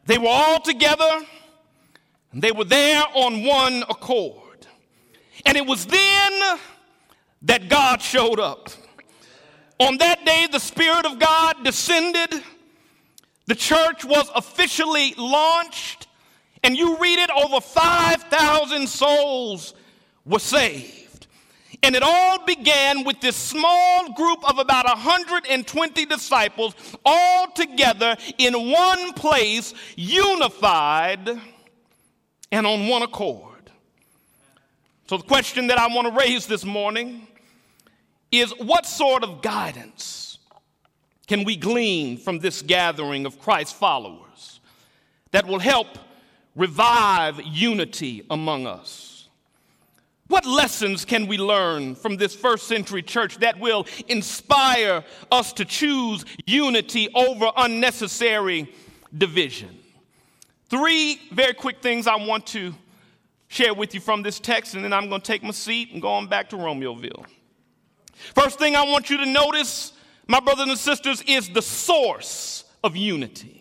they 0.07 0.19
were 0.19 0.29
all 0.29 0.61
together 0.61 1.25
and 2.33 2.43
they 2.43 2.51
were 2.51 2.65
there 2.65 3.05
on 3.15 3.45
one 3.45 3.85
accord. 3.89 4.67
And 5.45 5.57
it 5.57 5.65
was 5.65 5.87
then 5.87 6.59
that 7.43 7.69
God 7.69 8.03
showed 8.03 8.41
up. 8.41 8.71
On 9.79 9.99
that 9.99 10.25
day, 10.25 10.49
the 10.51 10.59
Spirit 10.59 11.07
of 11.07 11.21
God 11.21 11.63
descended, 11.63 12.43
the 13.47 13.55
church 13.55 14.05
was 14.05 14.29
officially 14.35 15.15
launched, 15.17 16.06
and 16.67 16.77
you 16.77 16.99
read 16.99 17.21
it, 17.21 17.31
over 17.31 17.61
5,000 17.61 18.89
souls 18.89 19.73
were 20.25 20.41
saved. 20.41 21.29
And 21.81 21.95
it 21.95 22.03
all 22.03 22.45
began 22.45 23.05
with 23.05 23.21
this 23.21 23.37
small 23.37 24.13
group 24.15 24.41
of 24.51 24.59
about 24.59 24.85
120 24.85 26.07
disciples, 26.07 26.75
all 27.05 27.47
together 27.53 28.17
in 28.39 28.73
one 28.73 29.13
place, 29.13 29.75
unified 29.95 31.41
and 32.51 32.67
on 32.67 32.89
one 32.89 33.03
accord. 33.03 33.71
So, 35.09 35.19
the 35.19 35.23
question 35.23 35.69
that 35.69 35.79
I 35.79 35.87
want 35.95 36.09
to 36.09 36.15
raise 36.19 36.49
this 36.49 36.65
morning 36.65 37.29
is 38.33 38.51
what 38.59 38.87
sort 38.87 39.23
of 39.23 39.41
guidance 39.41 40.39
can 41.29 41.45
we 41.45 41.55
glean 41.55 42.19
from 42.19 42.41
this 42.41 42.61
gathering 42.61 43.25
of 43.25 43.39
Christ's 43.39 43.75
followers 43.75 44.59
that 45.31 45.47
will 45.47 45.61
help 45.61 45.87
revive 46.57 47.41
unity 47.43 48.25
among 48.31 48.67
us? 48.67 49.29
What 50.29 50.45
lessons 50.45 51.05
can 51.05 51.29
we 51.29 51.39
learn 51.39 51.95
from 51.95 52.17
this 52.17 52.35
first 52.35 52.67
century 52.67 53.03
church 53.03 53.39
that 53.39 53.61
will 53.61 53.87
inspire 54.09 55.05
us 55.31 55.53
to 55.53 55.65
choose 55.65 56.25
unity 56.47 57.09
over 57.15 57.53
unnecessary 57.57 58.73
division? 59.17 59.79
Three 60.69 61.21
very 61.31 61.55
quick 61.55 61.81
things 61.81 62.09
I 62.09 62.17
want 62.17 62.45
to 62.49 62.75
share 63.47 63.73
with 63.73 63.95
you 63.95 64.01
from 64.01 64.23
this 64.23 64.41
text, 64.41 64.75
and 64.75 64.83
then 64.83 64.93
I'm 64.93 65.09
going 65.09 65.21
to 65.21 65.27
take 65.27 65.45
my 65.45 65.53
seat 65.53 65.93
and 65.93 66.03
go 66.03 66.09
on 66.09 66.27
back 66.27 66.51
to 66.51 66.57
Romeoville. 66.57 67.25
First 68.35 68.59
thing 68.59 68.75
I 68.75 68.83
want 68.83 69.09
you 69.09 69.19
to 69.19 69.27
notice, 69.27 69.93
my 70.27 70.41
brothers 70.41 70.67
and 70.69 70.79
sisters, 70.79 71.23
is 71.23 71.49
the 71.51 71.63
source 71.63 72.65
of 72.83 72.97
unity. 72.97 73.56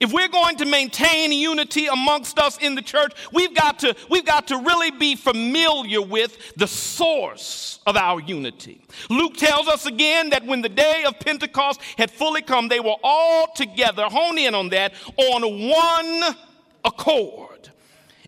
If 0.00 0.14
we're 0.14 0.28
going 0.28 0.56
to 0.56 0.64
maintain 0.64 1.30
unity 1.30 1.86
amongst 1.86 2.38
us 2.38 2.56
in 2.56 2.74
the 2.74 2.80
church, 2.80 3.12
we've 3.34 3.54
got 3.54 3.78
to, 3.80 3.94
we've 4.08 4.24
got 4.24 4.48
to 4.48 4.56
really 4.56 4.90
be 4.90 5.14
familiar 5.14 6.00
with 6.00 6.54
the 6.56 6.66
source 6.66 7.80
of 7.86 7.98
our 7.98 8.18
unity. 8.18 8.80
Luke 9.10 9.36
tells 9.36 9.68
us 9.68 9.84
again 9.84 10.30
that 10.30 10.46
when 10.46 10.62
the 10.62 10.70
day 10.70 11.04
of 11.06 11.20
Pentecost 11.20 11.82
had 11.98 12.10
fully 12.10 12.40
come, 12.40 12.68
they 12.68 12.80
were 12.80 12.96
all 13.04 13.52
together, 13.54 14.04
hone 14.04 14.38
in 14.38 14.54
on 14.54 14.70
that, 14.70 14.94
on 15.18 15.68
one 15.68 16.34
accord. 16.82 17.68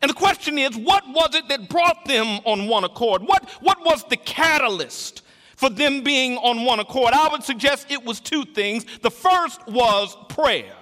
And 0.03 0.11
the 0.11 0.15
question 0.15 0.59
is, 0.59 0.77
what 0.77 1.05
was 1.09 1.35
it 1.35 1.49
that 1.49 1.71
brought 1.71 2.05
them 2.05 2.41
on 2.45 2.69
one 2.69 2.85
accord? 2.85 3.23
What, 3.23 3.49
what 3.61 3.83
was 3.83 4.05
the 4.11 4.19
catalyst 4.19 5.23
for 5.57 5.71
them 5.71 6.03
being 6.03 6.37
on 6.37 6.67
one 6.67 6.81
accord? 6.81 7.15
I 7.15 7.29
would 7.29 7.45
suggest 7.45 7.87
it 7.89 8.05
was 8.05 8.21
two 8.21 8.45
things. 8.45 8.85
The 9.01 9.11
first 9.11 9.67
was 9.69 10.15
prayer. 10.29 10.75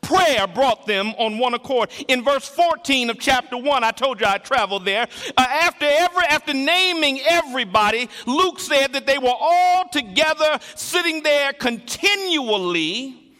Prayer 0.00 0.46
brought 0.46 0.86
them 0.86 1.08
on 1.18 1.38
one 1.38 1.54
accord. 1.54 1.90
In 2.08 2.22
verse 2.22 2.48
14 2.48 3.10
of 3.10 3.18
chapter 3.18 3.56
1, 3.56 3.84
I 3.84 3.90
told 3.90 4.20
you 4.20 4.26
I 4.26 4.38
traveled 4.38 4.84
there. 4.84 5.06
Uh, 5.36 5.46
after, 5.48 5.86
every, 5.86 6.24
after 6.24 6.54
naming 6.54 7.20
everybody, 7.20 8.08
Luke 8.26 8.60
said 8.60 8.92
that 8.94 9.06
they 9.06 9.18
were 9.18 9.34
all 9.38 9.88
together 9.88 10.58
sitting 10.74 11.22
there 11.22 11.52
continually 11.52 13.32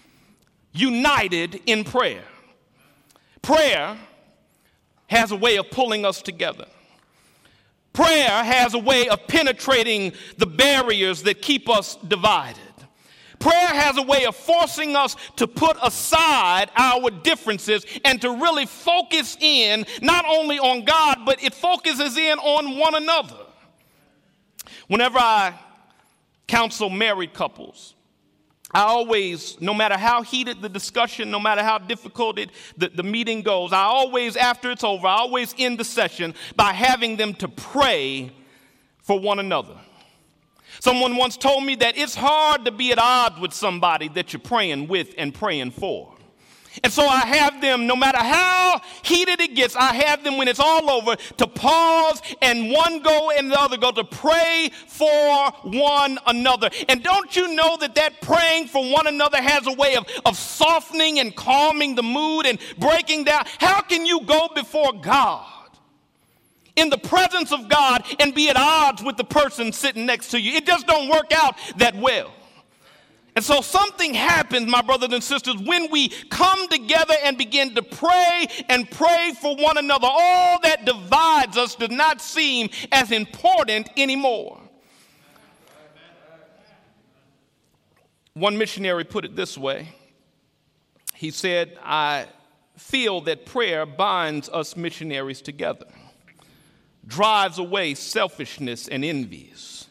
united 0.72 1.60
in 1.66 1.84
prayer. 1.84 2.24
Prayer 3.42 3.96
has 5.08 5.30
a 5.30 5.36
way 5.36 5.56
of 5.56 5.70
pulling 5.70 6.04
us 6.04 6.22
together. 6.22 6.66
Prayer 7.92 8.44
has 8.44 8.74
a 8.74 8.78
way 8.78 9.08
of 9.08 9.26
penetrating 9.26 10.12
the 10.36 10.46
barriers 10.46 11.22
that 11.24 11.42
keep 11.42 11.68
us 11.68 11.96
divided. 12.06 12.67
Prayer 13.38 13.68
has 13.68 13.96
a 13.96 14.02
way 14.02 14.24
of 14.24 14.34
forcing 14.34 14.96
us 14.96 15.16
to 15.36 15.46
put 15.46 15.76
aside 15.82 16.70
our 16.76 17.10
differences 17.10 17.86
and 18.04 18.20
to 18.22 18.30
really 18.30 18.66
focus 18.66 19.36
in 19.40 19.86
not 20.02 20.24
only 20.26 20.58
on 20.58 20.84
God, 20.84 21.18
but 21.24 21.42
it 21.42 21.54
focuses 21.54 22.16
in 22.16 22.38
on 22.38 22.78
one 22.78 22.94
another. 22.94 23.36
Whenever 24.88 25.18
I 25.18 25.54
counsel 26.46 26.90
married 26.90 27.32
couples, 27.32 27.94
I 28.72 28.82
always, 28.82 29.58
no 29.60 29.72
matter 29.72 29.96
how 29.96 30.22
heated 30.22 30.60
the 30.60 30.68
discussion, 30.68 31.30
no 31.30 31.40
matter 31.40 31.62
how 31.62 31.78
difficult 31.78 32.38
it, 32.38 32.50
the, 32.76 32.88
the 32.88 33.02
meeting 33.02 33.42
goes, 33.42 33.72
I 33.72 33.84
always, 33.84 34.36
after 34.36 34.70
it's 34.70 34.84
over, 34.84 35.06
I 35.06 35.16
always 35.16 35.54
end 35.58 35.78
the 35.78 35.84
session 35.84 36.34
by 36.54 36.72
having 36.72 37.16
them 37.16 37.32
to 37.34 37.48
pray 37.48 38.30
for 39.02 39.18
one 39.18 39.38
another. 39.38 39.74
Someone 40.80 41.16
once 41.16 41.36
told 41.36 41.64
me 41.64 41.74
that 41.76 41.96
it's 41.96 42.14
hard 42.14 42.64
to 42.64 42.70
be 42.70 42.92
at 42.92 42.98
odds 42.98 43.40
with 43.40 43.52
somebody 43.52 44.08
that 44.08 44.32
you're 44.32 44.40
praying 44.40 44.88
with 44.88 45.14
and 45.18 45.34
praying 45.34 45.72
for. 45.72 46.14
And 46.84 46.92
so 46.92 47.06
I 47.06 47.20
have 47.20 47.60
them, 47.60 47.86
no 47.86 47.96
matter 47.96 48.18
how 48.18 48.80
heated 49.02 49.40
it 49.40 49.54
gets, 49.54 49.74
I 49.74 49.94
have 49.94 50.22
them 50.22 50.36
when 50.36 50.48
it's 50.48 50.60
all 50.60 50.88
over 50.90 51.16
to 51.16 51.46
pause 51.46 52.22
and 52.42 52.70
one 52.70 53.02
go 53.02 53.30
and 53.30 53.50
the 53.50 53.60
other 53.60 53.76
go 53.76 53.90
to 53.90 54.04
pray 54.04 54.70
for 54.86 55.50
one 55.64 56.18
another. 56.26 56.70
And 56.88 57.02
don't 57.02 57.34
you 57.34 57.54
know 57.54 57.76
that 57.78 57.94
that 57.96 58.20
praying 58.20 58.68
for 58.68 58.88
one 58.90 59.06
another 59.06 59.40
has 59.40 59.66
a 59.66 59.72
way 59.72 59.96
of, 59.96 60.06
of 60.24 60.36
softening 60.36 61.18
and 61.18 61.34
calming 61.34 61.94
the 61.94 62.02
mood 62.02 62.46
and 62.46 62.58
breaking 62.78 63.24
down? 63.24 63.44
How 63.58 63.80
can 63.80 64.06
you 64.06 64.20
go 64.20 64.48
before 64.54 64.92
God? 64.92 65.57
In 66.78 66.90
the 66.90 66.98
presence 66.98 67.52
of 67.52 67.68
God 67.68 68.04
and 68.20 68.34
be 68.34 68.48
at 68.48 68.56
odds 68.56 69.02
with 69.02 69.16
the 69.16 69.24
person 69.24 69.72
sitting 69.72 70.06
next 70.06 70.28
to 70.28 70.40
you. 70.40 70.52
It 70.52 70.66
just 70.66 70.86
don't 70.86 71.08
work 71.08 71.32
out 71.32 71.56
that 71.76 71.96
well. 71.96 72.32
And 73.34 73.44
so 73.44 73.60
something 73.60 74.14
happens, 74.14 74.68
my 74.68 74.82
brothers 74.82 75.12
and 75.12 75.22
sisters, 75.22 75.56
when 75.58 75.90
we 75.90 76.08
come 76.08 76.68
together 76.68 77.14
and 77.22 77.38
begin 77.38 77.74
to 77.74 77.82
pray 77.82 78.46
and 78.68 78.90
pray 78.90 79.32
for 79.40 79.54
one 79.56 79.78
another. 79.78 80.08
All 80.10 80.58
that 80.62 80.84
divides 80.84 81.56
us 81.56 81.74
does 81.74 81.90
not 81.90 82.20
seem 82.20 82.70
as 82.90 83.12
important 83.12 83.90
anymore. 83.96 84.60
One 88.34 88.56
missionary 88.56 89.04
put 89.04 89.24
it 89.24 89.34
this 89.34 89.58
way 89.58 89.88
He 91.14 91.30
said, 91.30 91.76
I 91.82 92.26
feel 92.76 93.20
that 93.22 93.46
prayer 93.46 93.84
binds 93.84 94.48
us 94.48 94.76
missionaries 94.76 95.42
together 95.42 95.86
drives 97.08 97.58
away 97.58 97.94
selfishness 97.94 98.86
and 98.86 99.04
envies 99.04 99.86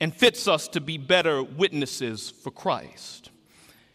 and 0.00 0.14
fits 0.14 0.48
us 0.48 0.66
to 0.68 0.80
be 0.80 0.98
better 0.98 1.42
witnesses 1.42 2.30
for 2.30 2.50
Christ. 2.50 3.30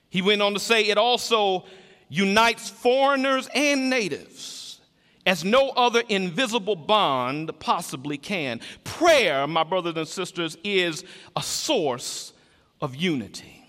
He 0.09 0.21
went 0.21 0.41
on 0.41 0.53
to 0.53 0.59
say 0.59 0.83
it 0.83 0.97
also 0.97 1.65
unites 2.09 2.69
foreigners 2.69 3.49
and 3.53 3.89
natives 3.89 4.79
as 5.25 5.43
no 5.43 5.69
other 5.69 6.03
invisible 6.09 6.75
bond 6.75 7.51
possibly 7.59 8.17
can. 8.17 8.59
Prayer, 8.83 9.47
my 9.47 9.63
brothers 9.63 9.95
and 9.95 10.07
sisters, 10.07 10.57
is 10.63 11.03
a 11.35 11.41
source 11.41 12.33
of 12.81 12.95
unity. 12.95 13.65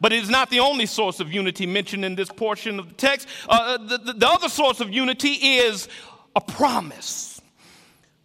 But 0.00 0.12
it 0.12 0.22
is 0.22 0.28
not 0.28 0.50
the 0.50 0.60
only 0.60 0.84
source 0.84 1.20
of 1.20 1.32
unity 1.32 1.66
mentioned 1.66 2.04
in 2.04 2.14
this 2.14 2.28
portion 2.28 2.78
of 2.78 2.88
the 2.88 2.94
text. 2.94 3.26
Uh, 3.48 3.78
the, 3.78 3.98
the, 3.98 4.12
the 4.12 4.28
other 4.28 4.50
source 4.50 4.80
of 4.80 4.92
unity 4.92 5.30
is 5.30 5.88
a 6.36 6.40
promise 6.42 7.35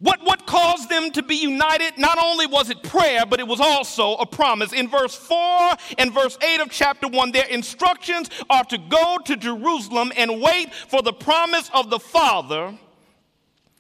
what, 0.01 0.19
what 0.23 0.47
caused 0.47 0.89
them 0.89 1.11
to 1.11 1.21
be 1.21 1.35
united? 1.35 1.97
Not 1.97 2.17
only 2.17 2.47
was 2.47 2.71
it 2.71 2.81
prayer, 2.81 3.23
but 3.25 3.39
it 3.39 3.47
was 3.47 3.59
also 3.59 4.15
a 4.15 4.25
promise. 4.25 4.73
In 4.73 4.87
verse 4.87 5.15
4 5.15 5.75
and 5.99 6.11
verse 6.11 6.37
8 6.41 6.59
of 6.59 6.71
chapter 6.71 7.07
1, 7.07 7.31
their 7.31 7.45
instructions 7.45 8.29
are 8.49 8.63
to 8.65 8.79
go 8.79 9.19
to 9.25 9.37
Jerusalem 9.37 10.11
and 10.17 10.41
wait 10.41 10.73
for 10.73 11.03
the 11.03 11.13
promise 11.13 11.69
of 11.73 11.91
the 11.91 11.99
Father, 11.99 12.75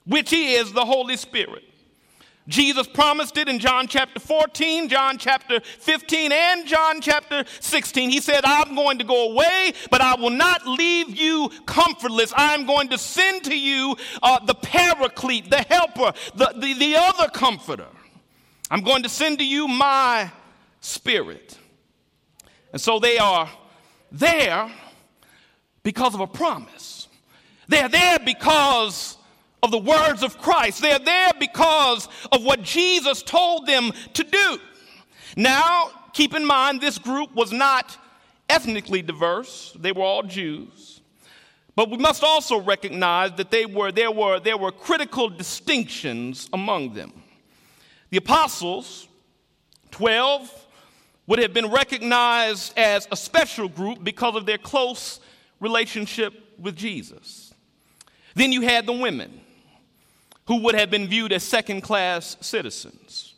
which 0.05 0.31
is 0.31 0.71
the 0.73 0.85
Holy 0.85 1.17
Spirit. 1.17 1.63
Jesus 2.51 2.85
promised 2.85 3.37
it 3.37 3.47
in 3.47 3.59
John 3.59 3.87
chapter 3.87 4.19
14, 4.19 4.89
John 4.89 5.17
chapter 5.17 5.61
15, 5.61 6.31
and 6.31 6.67
John 6.67 6.99
chapter 6.99 7.45
16. 7.61 8.09
He 8.09 8.19
said, 8.19 8.41
I'm 8.43 8.75
going 8.75 8.97
to 8.99 9.05
go 9.05 9.31
away, 9.31 9.73
but 9.89 10.01
I 10.01 10.15
will 10.15 10.29
not 10.29 10.67
leave 10.67 11.15
you 11.17 11.49
comfortless. 11.65 12.33
I'm 12.35 12.65
going 12.65 12.89
to 12.89 12.97
send 12.97 13.45
to 13.45 13.57
you 13.57 13.95
uh, 14.21 14.43
the 14.45 14.53
paraclete, 14.53 15.49
the 15.49 15.61
helper, 15.61 16.13
the, 16.35 16.53
the, 16.57 16.73
the 16.73 16.95
other 16.97 17.29
comforter. 17.29 17.87
I'm 18.69 18.81
going 18.81 19.03
to 19.03 19.09
send 19.09 19.39
to 19.39 19.45
you 19.45 19.67
my 19.67 20.29
spirit. 20.81 21.57
And 22.73 22.81
so 22.81 22.99
they 22.99 23.17
are 23.17 23.49
there 24.11 24.69
because 25.83 26.13
of 26.13 26.19
a 26.19 26.27
promise. 26.27 27.07
They're 27.67 27.89
there 27.89 28.19
because 28.19 29.17
of 29.63 29.71
the 29.71 29.77
words 29.77 30.23
of 30.23 30.37
Christ. 30.39 30.81
They're 30.81 30.99
there 30.99 31.31
because 31.39 32.07
of 32.31 32.43
what 32.43 32.63
Jesus 32.63 33.21
told 33.21 33.67
them 33.67 33.91
to 34.13 34.23
do. 34.23 34.59
Now, 35.37 35.91
keep 36.13 36.33
in 36.33 36.45
mind, 36.45 36.81
this 36.81 36.97
group 36.97 37.33
was 37.35 37.51
not 37.51 37.97
ethnically 38.49 39.01
diverse, 39.01 39.75
they 39.79 39.91
were 39.91 40.03
all 40.03 40.23
Jews. 40.23 41.01
But 41.75 41.89
we 41.89 41.97
must 41.97 42.23
also 42.23 42.59
recognize 42.59 43.31
that 43.33 43.49
they 43.49 43.65
were, 43.65 43.91
there, 43.91 44.11
were, 44.11 44.39
there 44.39 44.57
were 44.57 44.71
critical 44.71 45.29
distinctions 45.29 46.49
among 46.51 46.93
them. 46.93 47.13
The 48.09 48.17
apostles, 48.17 49.07
12, 49.91 50.67
would 51.27 51.39
have 51.39 51.53
been 51.53 51.71
recognized 51.71 52.77
as 52.77 53.07
a 53.09 53.15
special 53.15 53.69
group 53.69 54.03
because 54.03 54.35
of 54.35 54.45
their 54.45 54.57
close 54.57 55.21
relationship 55.61 56.33
with 56.59 56.75
Jesus. 56.75 57.53
Then 58.35 58.51
you 58.51 58.61
had 58.61 58.85
the 58.85 58.93
women 58.93 59.39
who 60.47 60.57
would 60.57 60.75
have 60.75 60.89
been 60.89 61.07
viewed 61.07 61.31
as 61.31 61.43
second 61.43 61.81
class 61.81 62.37
citizens. 62.41 63.35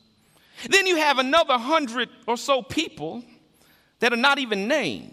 Then 0.70 0.88
you 0.88 0.98
have 0.98 1.20
another 1.20 1.58
hundred 1.58 2.10
or 2.28 2.38
so 2.38 2.62
people 2.62 3.24
that 4.00 4.14
are 4.14 4.18
not 4.18 4.40
even 4.40 4.68
named. 4.68 5.12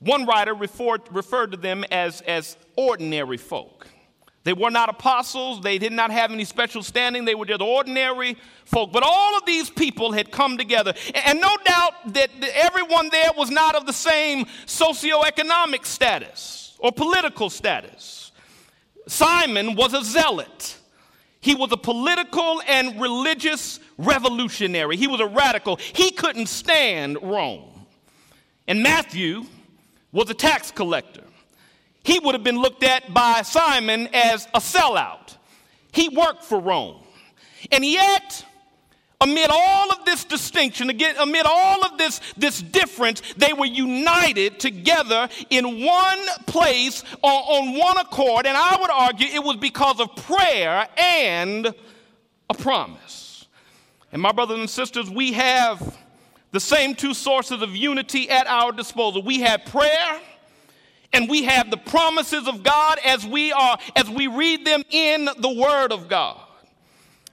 One 0.00 0.26
writer 0.26 0.54
referred, 0.54 1.02
referred 1.12 1.52
to 1.52 1.56
them 1.56 1.84
as, 1.90 2.20
as 2.22 2.56
ordinary 2.76 3.36
folk. 3.36 3.86
They 4.44 4.52
were 4.52 4.70
not 4.70 4.88
apostles, 4.88 5.60
they 5.60 5.78
did 5.78 5.92
not 5.92 6.10
have 6.10 6.32
any 6.32 6.44
special 6.44 6.82
standing, 6.82 7.24
they 7.24 7.36
were 7.36 7.46
just 7.46 7.60
ordinary 7.60 8.36
folk. 8.64 8.90
But 8.92 9.04
all 9.04 9.36
of 9.36 9.46
these 9.46 9.70
people 9.70 10.10
had 10.10 10.32
come 10.32 10.58
together. 10.58 10.94
And 11.14 11.40
no 11.40 11.56
doubt 11.64 12.14
that 12.14 12.30
everyone 12.54 13.08
there 13.10 13.30
was 13.36 13.50
not 13.50 13.76
of 13.76 13.86
the 13.86 13.92
same 13.92 14.46
socioeconomic 14.66 15.86
status 15.86 16.76
or 16.80 16.90
political 16.90 17.50
status. 17.50 18.31
Simon 19.06 19.74
was 19.74 19.94
a 19.94 20.04
zealot. 20.04 20.78
He 21.40 21.54
was 21.54 21.72
a 21.72 21.76
political 21.76 22.62
and 22.68 23.00
religious 23.00 23.80
revolutionary. 23.98 24.96
He 24.96 25.08
was 25.08 25.20
a 25.20 25.26
radical. 25.26 25.76
He 25.76 26.12
couldn't 26.12 26.46
stand 26.46 27.18
Rome. 27.20 27.86
And 28.68 28.82
Matthew 28.82 29.44
was 30.12 30.30
a 30.30 30.34
tax 30.34 30.70
collector. 30.70 31.24
He 32.04 32.18
would 32.18 32.34
have 32.34 32.44
been 32.44 32.58
looked 32.58 32.84
at 32.84 33.12
by 33.12 33.42
Simon 33.42 34.08
as 34.12 34.46
a 34.54 34.60
sellout. 34.60 35.36
He 35.92 36.08
worked 36.08 36.44
for 36.44 36.60
Rome. 36.60 37.02
And 37.70 37.84
yet, 37.84 38.44
amid 39.22 39.48
all 39.50 39.90
of 39.90 40.04
this 40.04 40.24
distinction, 40.24 40.90
amid 40.90 41.46
all 41.46 41.84
of 41.84 41.96
this, 41.98 42.20
this 42.36 42.60
difference, 42.60 43.22
they 43.36 43.52
were 43.52 43.66
united 43.66 44.58
together 44.58 45.28
in 45.50 45.84
one 45.84 46.26
place 46.46 47.04
on, 47.22 47.30
on 47.30 47.78
one 47.78 47.98
accord. 47.98 48.46
And 48.46 48.56
I 48.56 48.76
would 48.80 48.90
argue 48.90 49.28
it 49.28 49.42
was 49.42 49.56
because 49.56 50.00
of 50.00 50.14
prayer 50.16 50.88
and 50.96 51.74
a 52.50 52.54
promise. 52.54 53.46
And 54.12 54.20
my 54.20 54.32
brothers 54.32 54.58
and 54.58 54.68
sisters, 54.68 55.08
we 55.08 55.32
have 55.32 55.96
the 56.50 56.60
same 56.60 56.94
two 56.94 57.14
sources 57.14 57.62
of 57.62 57.74
unity 57.74 58.28
at 58.28 58.46
our 58.46 58.72
disposal. 58.72 59.22
We 59.22 59.40
have 59.40 59.64
prayer 59.64 60.20
and 61.12 61.28
we 61.28 61.44
have 61.44 61.70
the 61.70 61.76
promises 61.76 62.46
of 62.46 62.62
God 62.62 62.98
as 63.04 63.26
we 63.26 63.52
are 63.52 63.78
as 63.96 64.08
we 64.08 64.26
read 64.26 64.66
them 64.66 64.82
in 64.90 65.28
the 65.38 65.54
word 65.54 65.92
of 65.92 66.08
God. 66.08 66.40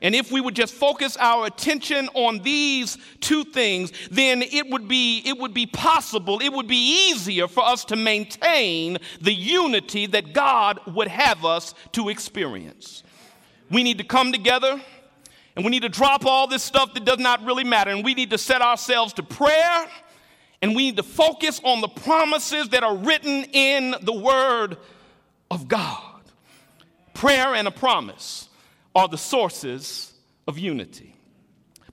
And 0.01 0.15
if 0.15 0.31
we 0.31 0.39
would 0.39 0.55
just 0.55 0.73
focus 0.73 1.17
our 1.17 1.45
attention 1.45 2.07
on 2.13 2.39
these 2.39 2.97
two 3.19 3.43
things, 3.43 3.91
then 4.09 4.41
it 4.41 4.69
would 4.69 4.87
be, 4.87 5.21
it 5.25 5.37
would 5.37 5.53
be 5.53 5.65
possible, 5.65 6.39
it 6.39 6.53
would 6.53 6.67
be 6.67 7.09
easier 7.09 7.47
for 7.47 7.65
us 7.65 7.83
to 7.85 7.95
maintain 7.97 8.97
the 9.19 9.33
unity 9.33 10.05
that 10.07 10.33
God 10.33 10.79
would 10.87 11.09
have 11.09 11.43
us 11.43 11.73
to 11.93 12.07
experience. 12.07 13.03
We 13.69 13.83
need 13.83 13.97
to 13.97 14.05
come 14.05 14.31
together 14.31 14.81
and 15.55 15.65
we 15.65 15.71
need 15.71 15.81
to 15.81 15.89
drop 15.89 16.25
all 16.25 16.47
this 16.47 16.63
stuff 16.63 16.93
that 16.93 17.03
does 17.03 17.19
not 17.19 17.43
really 17.43 17.65
matter. 17.65 17.91
And 17.91 18.05
we 18.05 18.13
need 18.13 18.29
to 18.29 18.37
set 18.37 18.61
ourselves 18.61 19.11
to 19.13 19.23
prayer 19.23 19.85
and 20.61 20.75
we 20.75 20.87
need 20.87 20.97
to 20.97 21.03
focus 21.03 21.59
on 21.63 21.81
the 21.81 21.87
promises 21.87 22.69
that 22.69 22.83
are 22.83 22.95
written 22.95 23.45
in 23.51 23.95
the 24.01 24.13
Word 24.13 24.77
of 25.51 25.67
God. 25.67 26.21
Prayer 27.13 27.53
and 27.53 27.67
a 27.67 27.71
promise 27.71 28.48
are 28.99 29.07
the 29.07 29.17
sources 29.17 30.13
of 30.45 30.59
unity. 30.59 31.15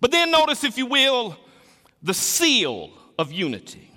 But 0.00 0.10
then 0.10 0.32
notice, 0.32 0.64
if 0.64 0.76
you 0.76 0.86
will, 0.86 1.36
the 2.02 2.12
seal 2.12 2.90
of 3.16 3.30
unity. 3.30 3.88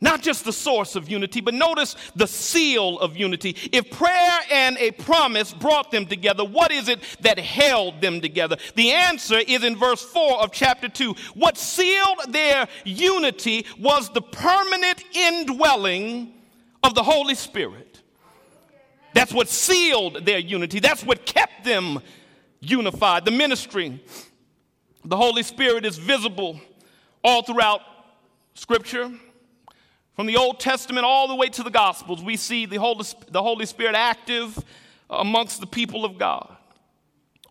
Not 0.00 0.20
just 0.20 0.44
the 0.44 0.52
source 0.52 0.96
of 0.96 1.08
unity, 1.08 1.40
but 1.40 1.54
notice 1.54 1.94
the 2.16 2.26
seal 2.26 2.98
of 2.98 3.16
unity. 3.16 3.54
If 3.70 3.90
prayer 3.92 4.40
and 4.50 4.76
a 4.78 4.90
promise 4.90 5.52
brought 5.52 5.92
them 5.92 6.06
together, 6.06 6.44
what 6.44 6.72
is 6.72 6.88
it 6.88 6.98
that 7.20 7.38
held 7.38 8.00
them 8.00 8.20
together? 8.20 8.56
The 8.74 8.90
answer 8.90 9.38
is 9.38 9.62
in 9.62 9.76
verse 9.76 10.02
4 10.02 10.42
of 10.42 10.50
chapter 10.50 10.88
2. 10.88 11.14
What 11.34 11.56
sealed 11.56 12.18
their 12.30 12.66
unity 12.84 13.64
was 13.78 14.10
the 14.10 14.22
permanent 14.22 15.04
indwelling 15.14 16.32
of 16.82 16.96
the 16.96 17.04
Holy 17.04 17.36
Spirit. 17.36 18.02
That's 19.14 19.32
what 19.32 19.48
sealed 19.48 20.24
their 20.26 20.38
unity. 20.38 20.80
That's 20.80 21.04
what 21.04 21.26
kept 21.26 21.64
them 21.64 22.00
unified. 22.60 23.24
The 23.24 23.30
ministry, 23.30 24.02
the 25.04 25.16
Holy 25.16 25.42
Spirit 25.42 25.84
is 25.84 25.98
visible 25.98 26.60
all 27.24 27.42
throughout 27.42 27.80
Scripture. 28.54 29.10
From 30.14 30.26
the 30.26 30.36
Old 30.36 30.60
Testament 30.60 31.06
all 31.06 31.28
the 31.28 31.34
way 31.34 31.48
to 31.48 31.62
the 31.62 31.70
Gospels, 31.70 32.22
we 32.22 32.36
see 32.36 32.66
the 32.66 32.76
Holy, 32.76 33.04
the 33.30 33.42
Holy 33.42 33.64
Spirit 33.64 33.94
active 33.94 34.62
amongst 35.08 35.60
the 35.60 35.66
people 35.66 36.04
of 36.04 36.18
God. 36.18 36.56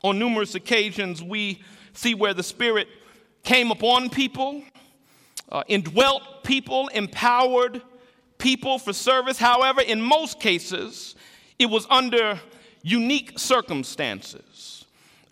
On 0.03 0.19
numerous 0.19 0.55
occasions, 0.55 1.23
we 1.23 1.63
see 1.93 2.13
where 2.13 2.33
the 2.33 2.43
Spirit 2.43 2.87
came 3.43 3.71
upon 3.71 4.09
people, 4.09 4.61
uh, 5.51 5.63
indwelt 5.67 6.43
people, 6.43 6.87
empowered 6.89 7.81
people 8.37 8.77
for 8.79 8.93
service. 8.93 9.37
However, 9.37 9.81
in 9.81 10.01
most 10.01 10.39
cases, 10.39 11.15
it 11.57 11.65
was 11.65 11.85
under 11.89 12.39
unique 12.83 13.37
circumstances. 13.37 14.78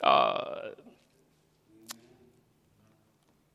Uh, 0.02 0.70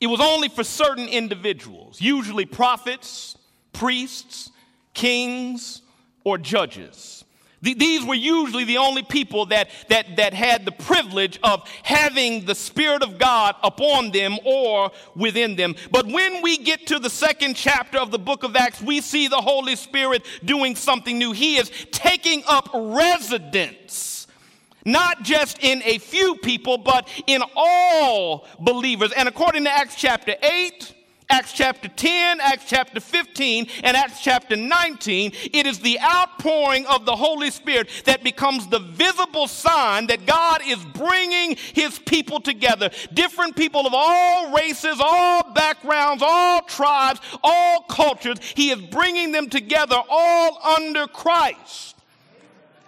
it 0.01 0.09
was 0.09 0.21
only 0.21 0.49
for 0.49 0.65
certain 0.65 1.09
individuals, 1.09 2.01
usually 2.01 2.45
prophets, 2.45 3.37
priests, 3.73 4.51
kings, 4.95 5.83
or 6.25 6.39
judges. 6.39 7.25
These 7.63 8.05
were 8.05 8.17
usually 8.17 8.65
the 8.65 8.79
only 8.79 9.05
people 9.05 9.47
that, 9.47 9.71
that, 9.89 10.17
that 10.17 10.35
had 10.35 10.65
the 10.65 10.73
privilege 10.73 11.39
of 11.45 11.63
having 11.85 12.45
the 12.45 12.57
Spirit 12.57 13.05
of 13.05 13.19
God 13.21 13.55
upon 13.63 14.11
them 14.11 14.37
or 14.45 14.91
within 15.15 15.55
them. 15.55 15.77
But 15.93 16.07
when 16.07 16.43
we 16.43 16.59
get 16.59 16.89
to 16.89 16.99
the 16.99 17.09
second 17.09 17.55
chapter 17.55 17.99
of 17.99 18.11
the 18.11 18.19
book 18.19 18.43
of 18.43 18.57
Acts, 18.57 18.83
we 18.83 19.01
see 19.01 19.29
the 19.29 19.41
Holy 19.41 19.77
Spirit 19.77 20.27
doing 20.45 20.75
something 20.75 21.17
new. 21.17 21.31
He 21.31 21.57
is 21.57 21.71
taking 21.93 22.43
up 22.49 22.69
residence, 22.75 24.12
not 24.85 25.23
just 25.23 25.59
in 25.63 25.83
a 25.85 25.99
few 25.99 26.37
people, 26.37 26.79
but 26.79 27.09
in 27.27 27.43
all 27.57 28.47
believers. 28.59 29.13
And 29.13 29.29
according 29.29 29.65
to 29.65 29.71
Acts 29.71 29.95
chapter 29.95 30.35
8, 30.43 30.95
Acts 31.33 31.55
chapter 31.55 31.89
10, 31.89 32.41
Acts 32.41 32.65
chapter 32.67 33.01
15, 33.01 33.67
and 33.85 33.97
Acts 33.97 34.23
chapter 34.23 34.55
19, 34.55 35.33
it 35.55 35.67
is 35.67 35.79
the 35.79 35.99
outpouring 35.99 36.85
of 36.85 37.07
the 37.07 37.17
Holy 37.17 37.51
Spirit 37.51 37.89
that 38.05 38.23
becomes 38.23 38.67
the 38.67 38.81
visible 38.81 39.49
sign 39.49 40.09
that 40.09 40.27
God 40.27 40.61
is 40.63 40.85
bringing 40.93 41.57
his 41.57 41.99
people 42.01 42.39
together. 42.39 42.91
Different 43.15 43.57
people 43.57 43.87
of 43.87 43.95
all 43.95 44.53
races, 44.53 45.01
all 45.01 45.55
backgrounds, 45.55 46.23
all 46.23 46.61
tribes, 46.65 47.21
all 47.43 47.81
cultures. 47.89 48.37
He 48.55 48.69
is 48.69 48.83
bringing 48.83 49.33
them 49.33 49.49
together 49.49 49.97
all 50.11 50.59
under 50.77 51.07
Christ. 51.07 51.97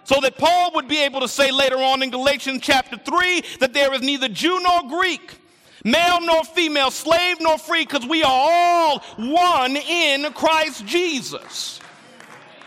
So 0.05 0.21
that 0.21 0.37
Paul 0.37 0.73
would 0.75 0.87
be 0.87 1.03
able 1.03 1.21
to 1.21 1.29
say 1.29 1.51
later 1.51 1.77
on 1.77 2.03
in 2.03 2.11
Galatians 2.11 2.61
chapter 2.63 2.97
3 2.97 3.43
that 3.61 3.73
there 3.73 3.93
is 3.95 4.03
neither 4.03 4.29
Jew 4.29 4.61
nor 4.61 4.89
Greek 4.89 5.39
male 5.85 6.21
nor 6.23 6.43
female, 6.45 6.91
slave 6.91 7.37
nor 7.41 7.59
free, 7.59 7.85
because 7.85 8.07
we 8.07 8.23
are 8.23 8.33
all 8.33 8.99
one 9.19 9.77
in 9.77 10.33
Christ 10.33 10.87
Jesus. 10.87 11.79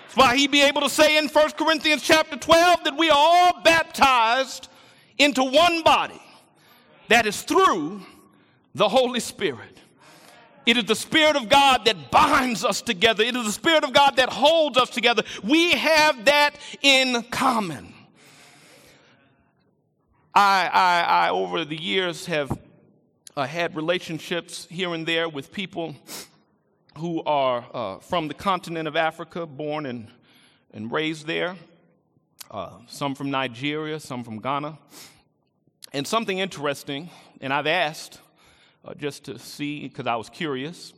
That's 0.03 0.15
why 0.15 0.37
he'd 0.37 0.51
be 0.51 0.61
able 0.61 0.81
to 0.81 0.89
say 0.89 1.17
in 1.17 1.27
1 1.27 1.51
Corinthians 1.51 2.03
chapter 2.03 2.37
12 2.37 2.83
that 2.85 2.97
we 2.97 3.09
are 3.09 3.17
all 3.17 3.61
baptized 3.63 4.69
into 5.17 5.43
one 5.43 5.81
body 5.81 6.21
that 7.09 7.25
is 7.25 7.41
through 7.41 8.01
the 8.75 8.87
Holy 8.87 9.19
Spirit. 9.19 9.79
It 10.67 10.75
is 10.75 10.83
the 10.83 10.95
Spirit 10.95 11.37
of 11.37 11.47
God 11.47 11.85
that 11.85 12.11
binds 12.11 12.65
us 12.65 12.81
together. 12.81 13.23
It 13.23 13.37
is 13.37 13.45
the 13.45 13.53
Spirit 13.53 13.85
of 13.85 13.93
God 13.93 14.17
that 14.17 14.27
holds 14.27 14.77
us 14.77 14.89
together. 14.89 15.23
We 15.41 15.71
have 15.71 16.25
that 16.25 16.57
in 16.81 17.23
common. 17.31 17.93
I, 20.35 20.69
I, 20.71 21.27
I 21.27 21.29
over 21.29 21.63
the 21.63 21.81
years, 21.81 22.25
have 22.25 22.51
uh, 23.37 23.47
had 23.47 23.77
relationships 23.77 24.67
here 24.69 24.93
and 24.93 25.07
there 25.07 25.29
with 25.29 25.53
people 25.53 25.95
who 26.97 27.23
are 27.23 27.65
uh, 27.73 27.99
from 27.99 28.27
the 28.27 28.33
continent 28.33 28.89
of 28.89 28.97
Africa, 28.97 29.45
born 29.45 29.85
and, 29.85 30.09
and 30.73 30.91
raised 30.91 31.27
there, 31.27 31.55
uh, 32.51 32.71
some 32.87 33.15
from 33.15 33.31
Nigeria, 33.31 34.01
some 34.01 34.21
from 34.21 34.39
Ghana. 34.39 34.77
And 35.93 36.05
something 36.05 36.39
interesting, 36.39 37.09
and 37.39 37.53
I've 37.53 37.67
asked 37.67 38.19
uh, 38.87 38.93
just 38.93 39.25
to 39.25 39.37
see, 39.37 39.81
because 39.81 40.07
I 40.07 40.15
was 40.15 40.29
curious, 40.29 40.93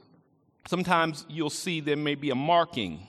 sometimes 0.67 1.25
you'll 1.27 1.49
see 1.49 1.79
there 1.79 1.97
may 1.97 2.15
be 2.15 2.29
a 2.29 2.35
marking 2.35 3.07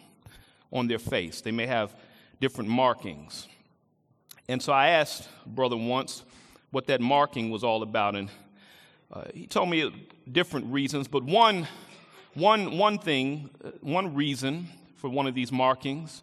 on 0.72 0.86
their 0.86 0.98
face. 0.98 1.40
They 1.40 1.50
may 1.50 1.66
have 1.66 1.94
different 2.40 2.70
markings. 2.70 3.46
And 4.48 4.62
so 4.62 4.72
I 4.72 4.88
asked 4.88 5.28
brother 5.46 5.76
once 5.76 6.24
what 6.70 6.86
that 6.86 7.00
marking 7.00 7.50
was 7.50 7.62
all 7.62 7.82
about, 7.82 8.16
and 8.16 8.30
uh, 9.12 9.24
he 9.34 9.46
told 9.46 9.68
me 9.68 10.08
different 10.30 10.72
reasons, 10.72 11.08
but 11.08 11.24
one, 11.24 11.66
one, 12.34 12.78
one 12.78 12.98
thing, 12.98 13.50
uh, 13.64 13.70
one 13.80 14.14
reason 14.14 14.68
for 14.96 15.10
one 15.10 15.26
of 15.26 15.34
these 15.34 15.50
markings 15.50 16.22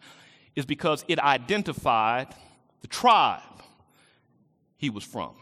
is 0.55 0.65
because 0.65 1.05
it 1.07 1.19
identified 1.19 2.33
the 2.81 2.87
tribe 2.87 3.41
he 4.77 4.89
was 4.89 5.03
from, 5.03 5.35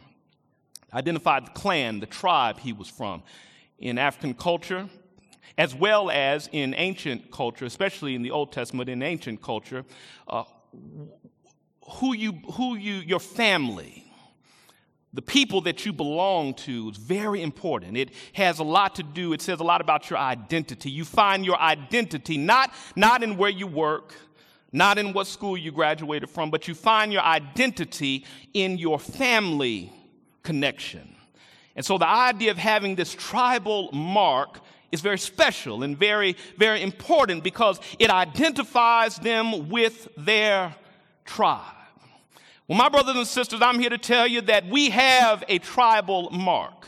identified 0.93 1.45
the 1.47 1.51
clan, 1.51 1.99
the 1.99 2.05
tribe 2.05 2.59
he 2.59 2.73
was 2.73 2.87
from. 2.87 3.23
In 3.79 3.97
African 3.97 4.33
culture, 4.33 4.87
as 5.57 5.75
well 5.75 6.09
as 6.09 6.49
in 6.51 6.73
ancient 6.75 7.31
culture, 7.31 7.65
especially 7.65 8.15
in 8.15 8.21
the 8.21 8.31
Old 8.31 8.51
Testament, 8.51 8.89
in 8.89 9.01
ancient 9.01 9.41
culture, 9.41 9.85
uh, 10.27 10.43
who 11.99 12.13
you, 12.13 12.33
who 12.53 12.75
you, 12.75 12.95
your 12.95 13.19
family, 13.19 14.05
the 15.13 15.21
people 15.21 15.61
that 15.61 15.85
you 15.85 15.93
belong 15.93 16.53
to 16.53 16.89
is 16.89 16.97
very 16.97 17.41
important. 17.41 17.95
It 17.95 18.11
has 18.33 18.59
a 18.59 18.63
lot 18.63 18.95
to 18.95 19.03
do, 19.03 19.31
it 19.31 19.41
says 19.41 19.61
a 19.61 19.63
lot 19.63 19.79
about 19.79 20.09
your 20.09 20.19
identity. 20.19 20.91
You 20.91 21.05
find 21.05 21.45
your 21.45 21.57
identity 21.57 22.37
not, 22.37 22.73
not 22.97 23.23
in 23.23 23.37
where 23.37 23.49
you 23.49 23.65
work, 23.65 24.13
not 24.73 24.97
in 24.97 25.13
what 25.13 25.27
school 25.27 25.55
you 25.55 25.71
graduated 25.71 26.29
from, 26.29 26.51
but 26.51 26.67
you 26.67 26.75
find 26.75 27.13
your 27.13 27.21
identity 27.21 28.25
in 28.53 28.77
your 28.77 28.99
family 28.99 29.89
connection. 30.45 31.15
And 31.75 31.85
so 31.85 31.97
the 31.97 32.07
idea 32.07 32.51
of 32.51 32.57
having 32.57 32.95
this 32.95 33.13
tribal 33.13 33.91
mark 33.91 34.61
is 34.93 35.01
very 35.01 35.17
special 35.17 35.83
and 35.83 35.97
very, 35.97 36.37
very 36.57 36.81
important 36.81 37.43
because 37.43 37.81
it 37.99 38.09
identifies 38.09 39.17
them 39.17 39.67
with 39.67 40.07
their 40.15 40.73
tribe. 41.25 41.61
Well, 42.67 42.77
my 42.77 42.87
brothers 42.87 43.17
and 43.17 43.27
sisters, 43.27 43.59
I'm 43.61 43.79
here 43.79 43.89
to 43.89 43.97
tell 43.97 44.25
you 44.25 44.41
that 44.41 44.67
we 44.67 44.89
have 44.91 45.43
a 45.49 45.59
tribal 45.59 46.29
mark. 46.31 46.87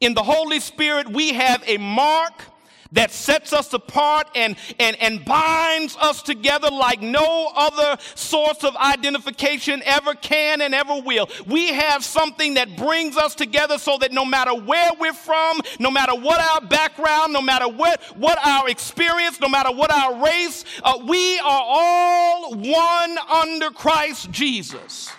In 0.00 0.14
the 0.14 0.22
Holy 0.22 0.60
Spirit, 0.60 1.08
we 1.08 1.32
have 1.32 1.62
a 1.66 1.78
mark 1.78 2.44
that 2.92 3.10
sets 3.10 3.52
us 3.52 3.72
apart 3.72 4.28
and, 4.34 4.56
and, 4.78 4.96
and 5.00 5.24
binds 5.24 5.96
us 5.98 6.22
together 6.22 6.68
like 6.70 7.00
no 7.00 7.50
other 7.54 8.00
source 8.14 8.64
of 8.64 8.74
identification 8.76 9.82
ever 9.84 10.14
can 10.14 10.60
and 10.60 10.74
ever 10.74 11.00
will. 11.00 11.28
We 11.46 11.68
have 11.68 12.04
something 12.04 12.54
that 12.54 12.76
brings 12.76 13.16
us 13.16 13.34
together 13.34 13.78
so 13.78 13.98
that 13.98 14.12
no 14.12 14.24
matter 14.24 14.54
where 14.54 14.90
we're 14.98 15.12
from, 15.12 15.60
no 15.78 15.90
matter 15.90 16.14
what 16.14 16.40
our 16.40 16.66
background, 16.68 17.32
no 17.32 17.42
matter 17.42 17.68
what, 17.68 18.02
what 18.16 18.38
our 18.44 18.68
experience, 18.68 19.40
no 19.40 19.48
matter 19.48 19.72
what 19.72 19.92
our 19.92 20.24
race, 20.24 20.64
uh, 20.82 20.98
we 21.06 21.38
are 21.40 21.62
all 21.64 22.54
one 22.54 23.18
under 23.32 23.70
Christ 23.70 24.30
Jesus. 24.30 25.10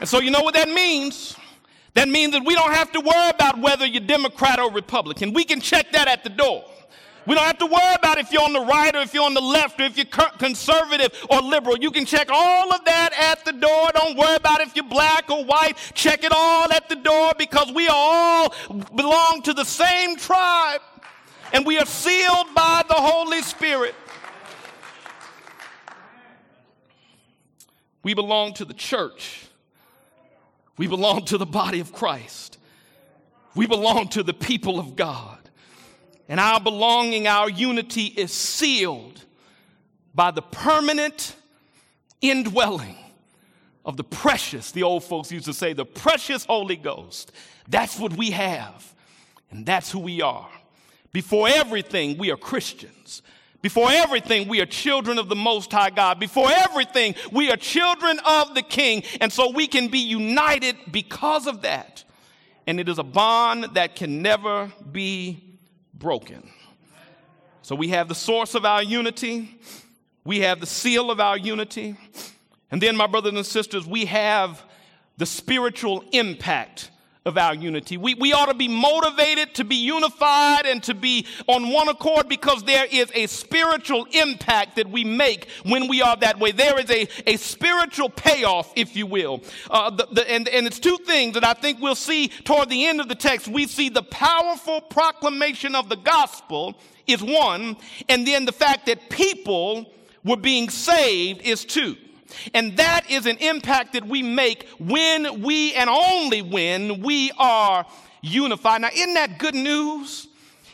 And 0.00 0.08
so, 0.08 0.18
you 0.18 0.32
know 0.32 0.42
what 0.42 0.54
that 0.54 0.68
means? 0.68 1.36
That 1.94 2.08
means 2.08 2.32
that 2.32 2.44
we 2.44 2.54
don't 2.54 2.72
have 2.72 2.90
to 2.92 3.00
worry 3.00 3.30
about 3.30 3.58
whether 3.58 3.84
you're 3.84 4.00
Democrat 4.00 4.58
or 4.58 4.72
Republican. 4.72 5.32
We 5.34 5.44
can 5.44 5.60
check 5.60 5.92
that 5.92 6.08
at 6.08 6.24
the 6.24 6.30
door. 6.30 6.64
We 7.26 7.36
don't 7.36 7.44
have 7.44 7.58
to 7.58 7.66
worry 7.66 7.94
about 7.94 8.18
if 8.18 8.32
you're 8.32 8.42
on 8.42 8.52
the 8.52 8.64
right 8.64 8.94
or 8.96 9.00
if 9.00 9.14
you're 9.14 9.24
on 9.24 9.34
the 9.34 9.40
left 9.40 9.80
or 9.80 9.84
if 9.84 9.96
you're 9.96 10.06
conservative 10.38 11.12
or 11.30 11.40
liberal. 11.40 11.78
You 11.78 11.90
can 11.90 12.04
check 12.04 12.28
all 12.32 12.72
of 12.72 12.84
that 12.84 13.12
at 13.12 13.44
the 13.44 13.52
door. 13.52 13.90
Don't 13.94 14.16
worry 14.16 14.34
about 14.34 14.60
if 14.60 14.74
you're 14.74 14.84
black 14.84 15.30
or 15.30 15.44
white. 15.44 15.76
Check 15.94 16.24
it 16.24 16.32
all 16.34 16.72
at 16.72 16.88
the 16.88 16.96
door 16.96 17.32
because 17.38 17.70
we 17.72 17.88
all 17.88 18.52
belong 18.96 19.42
to 19.42 19.52
the 19.52 19.64
same 19.64 20.16
tribe 20.16 20.80
and 21.52 21.64
we 21.64 21.78
are 21.78 21.86
sealed 21.86 22.52
by 22.54 22.82
the 22.88 22.94
Holy 22.94 23.42
Spirit. 23.42 23.94
We 28.02 28.14
belong 28.14 28.54
to 28.54 28.64
the 28.64 28.74
church. 28.74 29.46
We 30.82 30.88
belong 30.88 31.26
to 31.26 31.38
the 31.38 31.46
body 31.46 31.78
of 31.78 31.92
Christ. 31.92 32.58
We 33.54 33.68
belong 33.68 34.08
to 34.08 34.24
the 34.24 34.34
people 34.34 34.80
of 34.80 34.96
God. 34.96 35.38
And 36.28 36.40
our 36.40 36.58
belonging, 36.58 37.28
our 37.28 37.48
unity 37.48 38.06
is 38.06 38.32
sealed 38.32 39.24
by 40.12 40.32
the 40.32 40.42
permanent 40.42 41.36
indwelling 42.20 42.96
of 43.84 43.96
the 43.96 44.02
precious, 44.02 44.72
the 44.72 44.82
old 44.82 45.04
folks 45.04 45.30
used 45.30 45.44
to 45.44 45.54
say, 45.54 45.72
the 45.72 45.84
precious 45.84 46.44
Holy 46.46 46.74
Ghost. 46.74 47.30
That's 47.68 47.96
what 48.00 48.16
we 48.16 48.32
have, 48.32 48.92
and 49.52 49.64
that's 49.64 49.92
who 49.92 50.00
we 50.00 50.20
are. 50.20 50.50
Before 51.12 51.48
everything, 51.48 52.18
we 52.18 52.32
are 52.32 52.36
Christians. 52.36 53.22
Before 53.62 53.88
everything, 53.90 54.48
we 54.48 54.60
are 54.60 54.66
children 54.66 55.18
of 55.18 55.28
the 55.28 55.36
Most 55.36 55.72
High 55.72 55.90
God. 55.90 56.18
Before 56.18 56.50
everything, 56.50 57.14
we 57.30 57.50
are 57.50 57.56
children 57.56 58.18
of 58.26 58.54
the 58.54 58.62
King. 58.62 59.04
And 59.20 59.32
so 59.32 59.50
we 59.50 59.66
can 59.66 59.88
be 59.88 60.00
united 60.00 60.76
because 60.90 61.46
of 61.46 61.62
that. 61.62 62.04
And 62.66 62.78
it 62.78 62.88
is 62.88 62.98
a 62.98 63.04
bond 63.04 63.74
that 63.74 63.96
can 63.96 64.20
never 64.20 64.72
be 64.90 65.58
broken. 65.94 66.50
So 67.62 67.76
we 67.76 67.88
have 67.88 68.08
the 68.08 68.14
source 68.14 68.54
of 68.54 68.64
our 68.64 68.82
unity, 68.82 69.58
we 70.24 70.40
have 70.40 70.60
the 70.60 70.66
seal 70.66 71.10
of 71.10 71.20
our 71.20 71.38
unity, 71.38 71.96
and 72.72 72.80
then, 72.80 72.96
my 72.96 73.06
brothers 73.06 73.34
and 73.34 73.44
sisters, 73.44 73.86
we 73.86 74.06
have 74.06 74.64
the 75.18 75.26
spiritual 75.26 76.02
impact 76.10 76.90
of 77.24 77.38
our 77.38 77.54
unity. 77.54 77.96
We, 77.96 78.14
we 78.14 78.32
ought 78.32 78.46
to 78.46 78.54
be 78.54 78.66
motivated 78.66 79.54
to 79.54 79.64
be 79.64 79.76
unified 79.76 80.66
and 80.66 80.82
to 80.84 80.94
be 80.94 81.26
on 81.46 81.70
one 81.70 81.88
accord 81.88 82.28
because 82.28 82.64
there 82.64 82.86
is 82.90 83.12
a 83.14 83.26
spiritual 83.28 84.06
impact 84.10 84.76
that 84.76 84.90
we 84.90 85.04
make 85.04 85.48
when 85.64 85.86
we 85.86 86.02
are 86.02 86.16
that 86.16 86.40
way. 86.40 86.50
There 86.50 86.78
is 86.80 86.90
a, 86.90 87.06
a 87.26 87.36
spiritual 87.36 88.10
payoff, 88.10 88.72
if 88.74 88.96
you 88.96 89.06
will. 89.06 89.42
Uh, 89.70 89.90
the, 89.90 90.08
the, 90.10 90.30
and, 90.30 90.48
and 90.48 90.66
it's 90.66 90.80
two 90.80 90.98
things 91.06 91.34
that 91.34 91.44
I 91.44 91.52
think 91.52 91.80
we'll 91.80 91.94
see 91.94 92.28
toward 92.28 92.68
the 92.68 92.86
end 92.86 93.00
of 93.00 93.08
the 93.08 93.14
text. 93.14 93.46
We 93.46 93.66
see 93.66 93.88
the 93.88 94.02
powerful 94.02 94.80
proclamation 94.80 95.76
of 95.76 95.88
the 95.88 95.96
gospel 95.96 96.76
is 97.06 97.22
one, 97.22 97.76
and 98.08 98.26
then 98.26 98.46
the 98.46 98.52
fact 98.52 98.86
that 98.86 99.10
people 99.10 99.92
were 100.24 100.36
being 100.36 100.70
saved 100.70 101.42
is 101.42 101.64
two. 101.64 101.96
And 102.54 102.76
that 102.76 103.10
is 103.10 103.26
an 103.26 103.36
impact 103.38 103.92
that 103.94 104.06
we 104.06 104.22
make 104.22 104.68
when 104.78 105.42
we, 105.42 105.74
and 105.74 105.88
only 105.88 106.42
when 106.42 107.02
we 107.02 107.32
are 107.38 107.86
unified. 108.20 108.82
Now, 108.82 108.90
isn't 108.92 109.14
that 109.14 109.38
good 109.38 109.54
news? 109.54 110.28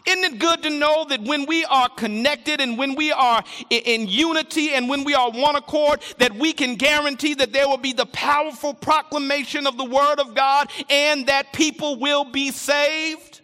Isn't 0.06 0.24
it 0.24 0.38
good 0.38 0.62
to 0.62 0.70
know 0.70 1.04
that 1.04 1.20
when 1.22 1.44
we 1.44 1.66
are 1.66 1.88
connected 1.90 2.62
and 2.62 2.78
when 2.78 2.94
we 2.94 3.12
are 3.12 3.44
in 3.68 4.08
unity 4.08 4.70
and 4.70 4.88
when 4.88 5.04
we 5.04 5.14
are 5.14 5.30
one 5.30 5.54
accord, 5.54 6.00
that 6.16 6.34
we 6.34 6.54
can 6.54 6.76
guarantee 6.76 7.34
that 7.34 7.52
there 7.52 7.68
will 7.68 7.76
be 7.76 7.92
the 7.92 8.06
powerful 8.06 8.72
proclamation 8.72 9.66
of 9.66 9.76
the 9.76 9.84
Word 9.84 10.18
of 10.18 10.34
God 10.34 10.70
and 10.88 11.26
that 11.26 11.52
people 11.52 11.98
will 11.98 12.24
be 12.24 12.50
saved? 12.50 13.42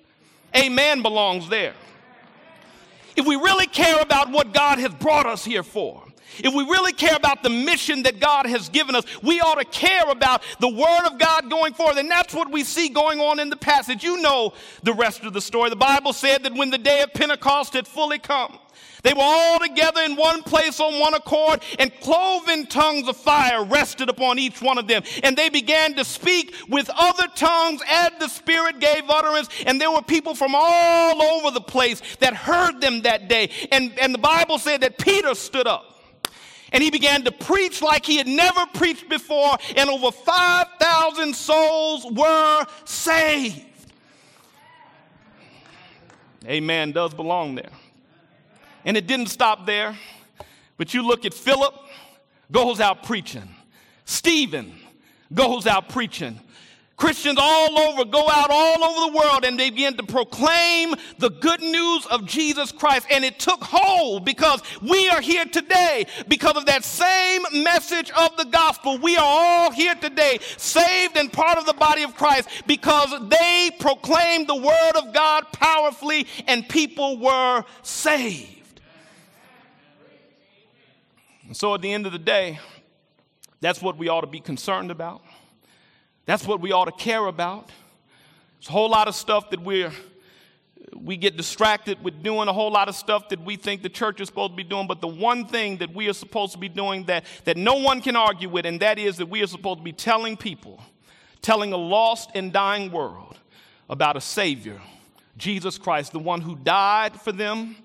Amen 0.56 1.02
belongs 1.02 1.48
there. 1.50 1.74
If 3.16 3.26
we 3.26 3.36
really 3.36 3.66
care 3.66 4.00
about 4.00 4.30
what 4.30 4.54
God 4.54 4.78
has 4.78 4.92
brought 4.94 5.26
us 5.26 5.44
here 5.44 5.62
for, 5.62 6.03
if 6.38 6.54
we 6.54 6.64
really 6.64 6.92
care 6.92 7.16
about 7.16 7.42
the 7.42 7.50
mission 7.50 8.02
that 8.04 8.20
God 8.20 8.46
has 8.46 8.68
given 8.68 8.94
us, 8.94 9.04
we 9.22 9.40
ought 9.40 9.58
to 9.58 9.64
care 9.64 10.08
about 10.08 10.42
the 10.60 10.68
Word 10.68 11.06
of 11.06 11.18
God 11.18 11.50
going 11.50 11.74
forward. 11.74 11.98
And 11.98 12.10
that's 12.10 12.34
what 12.34 12.50
we 12.50 12.64
see 12.64 12.88
going 12.88 13.20
on 13.20 13.38
in 13.38 13.50
the 13.50 13.56
passage. 13.56 14.02
You 14.02 14.20
know 14.20 14.54
the 14.82 14.92
rest 14.92 15.24
of 15.24 15.32
the 15.32 15.40
story. 15.40 15.70
The 15.70 15.76
Bible 15.76 16.12
said 16.12 16.42
that 16.44 16.54
when 16.54 16.70
the 16.70 16.78
day 16.78 17.02
of 17.02 17.12
Pentecost 17.12 17.74
had 17.74 17.86
fully 17.86 18.18
come, 18.18 18.58
they 19.04 19.12
were 19.12 19.22
all 19.22 19.58
together 19.60 20.00
in 20.00 20.16
one 20.16 20.42
place 20.42 20.80
on 20.80 20.98
one 20.98 21.12
accord, 21.12 21.62
and 21.78 21.92
cloven 22.00 22.66
tongues 22.66 23.06
of 23.06 23.16
fire 23.16 23.62
rested 23.62 24.08
upon 24.08 24.38
each 24.38 24.62
one 24.62 24.78
of 24.78 24.88
them. 24.88 25.02
And 25.22 25.36
they 25.36 25.50
began 25.50 25.94
to 25.94 26.04
speak 26.04 26.54
with 26.68 26.90
other 26.94 27.28
tongues 27.34 27.82
as 27.88 28.12
the 28.18 28.28
Spirit 28.28 28.80
gave 28.80 29.08
utterance. 29.08 29.50
And 29.66 29.78
there 29.78 29.90
were 29.90 30.02
people 30.02 30.34
from 30.34 30.54
all 30.54 31.22
over 31.22 31.50
the 31.50 31.60
place 31.60 32.00
that 32.20 32.34
heard 32.34 32.80
them 32.80 33.02
that 33.02 33.28
day. 33.28 33.50
And, 33.70 33.96
and 33.98 34.14
the 34.14 34.18
Bible 34.18 34.58
said 34.58 34.80
that 34.80 34.96
Peter 34.96 35.34
stood 35.34 35.66
up 35.66 35.93
and 36.74 36.82
he 36.82 36.90
began 36.90 37.22
to 37.22 37.30
preach 37.30 37.80
like 37.80 38.04
he 38.04 38.16
had 38.16 38.26
never 38.26 38.66
preached 38.74 39.08
before, 39.08 39.56
and 39.76 39.88
over 39.88 40.10
5,000 40.10 41.32
souls 41.32 42.04
were 42.10 42.66
saved. 42.84 43.64
Amen 46.44 46.90
does 46.90 47.14
belong 47.14 47.54
there. 47.54 47.70
And 48.84 48.96
it 48.96 49.06
didn't 49.06 49.28
stop 49.28 49.66
there, 49.66 49.96
but 50.76 50.92
you 50.92 51.06
look 51.06 51.24
at 51.24 51.32
Philip, 51.32 51.74
goes 52.50 52.80
out 52.80 53.04
preaching. 53.04 53.54
Stephen 54.04 54.74
goes 55.32 55.68
out 55.68 55.88
preaching. 55.88 56.40
Christians 56.96 57.38
all 57.40 57.78
over 57.78 58.04
go 58.04 58.28
out 58.28 58.50
all 58.50 58.84
over 58.84 59.12
the 59.12 59.18
world 59.18 59.44
and 59.44 59.58
they 59.58 59.70
begin 59.70 59.96
to 59.96 60.04
proclaim 60.04 60.94
the 61.18 61.30
good 61.30 61.60
news 61.60 62.06
of 62.06 62.24
Jesus 62.24 62.70
Christ. 62.70 63.06
And 63.10 63.24
it 63.24 63.38
took 63.38 63.64
hold 63.64 64.24
because 64.24 64.62
we 64.80 65.08
are 65.08 65.20
here 65.20 65.44
today 65.44 66.06
because 66.28 66.56
of 66.56 66.66
that 66.66 66.84
same 66.84 67.42
message 67.64 68.10
of 68.12 68.36
the 68.36 68.44
gospel. 68.44 68.98
We 68.98 69.16
are 69.16 69.24
all 69.24 69.72
here 69.72 69.96
today, 69.96 70.38
saved 70.56 71.16
and 71.16 71.32
part 71.32 71.58
of 71.58 71.66
the 71.66 71.74
body 71.74 72.04
of 72.04 72.14
Christ 72.14 72.48
because 72.66 73.12
they 73.28 73.70
proclaimed 73.80 74.46
the 74.46 74.56
word 74.56 74.92
of 74.96 75.12
God 75.12 75.46
powerfully 75.52 76.26
and 76.46 76.68
people 76.68 77.18
were 77.18 77.64
saved. 77.82 78.80
And 81.46 81.56
so 81.56 81.74
at 81.74 81.82
the 81.82 81.92
end 81.92 82.06
of 82.06 82.12
the 82.12 82.18
day, 82.18 82.60
that's 83.60 83.82
what 83.82 83.96
we 83.96 84.08
ought 84.08 84.22
to 84.22 84.26
be 84.26 84.40
concerned 84.40 84.90
about. 84.90 85.22
That's 86.26 86.46
what 86.46 86.60
we 86.60 86.72
ought 86.72 86.86
to 86.86 86.92
care 86.92 87.26
about. 87.26 87.68
There's 88.58 88.68
a 88.68 88.72
whole 88.72 88.90
lot 88.90 89.08
of 89.08 89.14
stuff 89.14 89.50
that 89.50 89.60
we're 89.60 89.92
we 90.96 91.16
get 91.16 91.36
distracted 91.36 92.02
with 92.02 92.22
doing 92.22 92.48
a 92.48 92.52
whole 92.52 92.70
lot 92.70 92.88
of 92.88 92.94
stuff 92.94 93.28
that 93.30 93.40
we 93.44 93.56
think 93.56 93.82
the 93.82 93.88
church 93.88 94.20
is 94.20 94.28
supposed 94.28 94.52
to 94.52 94.56
be 94.56 94.64
doing, 94.64 94.86
but 94.86 95.00
the 95.00 95.08
one 95.08 95.46
thing 95.46 95.78
that 95.78 95.92
we 95.94 96.08
are 96.08 96.12
supposed 96.12 96.52
to 96.52 96.58
be 96.58 96.68
doing 96.68 97.04
that, 97.04 97.24
that 97.44 97.56
no 97.56 97.74
one 97.74 98.00
can 98.00 98.16
argue 98.16 98.48
with, 98.48 98.66
and 98.66 98.80
that 98.80 98.98
is 98.98 99.16
that 99.16 99.26
we 99.26 99.42
are 99.42 99.46
supposed 99.46 99.78
to 99.78 99.84
be 99.84 99.92
telling 99.92 100.36
people, 100.36 100.80
telling 101.42 101.72
a 101.72 101.76
lost 101.76 102.30
and 102.34 102.52
dying 102.52 102.92
world 102.92 103.38
about 103.88 104.16
a 104.16 104.20
Savior, 104.20 104.80
Jesus 105.36 105.78
Christ, 105.78 106.12
the 106.12 106.18
one 106.18 106.40
who 106.40 106.56
died 106.56 107.20
for 107.20 107.32
them, 107.32 107.76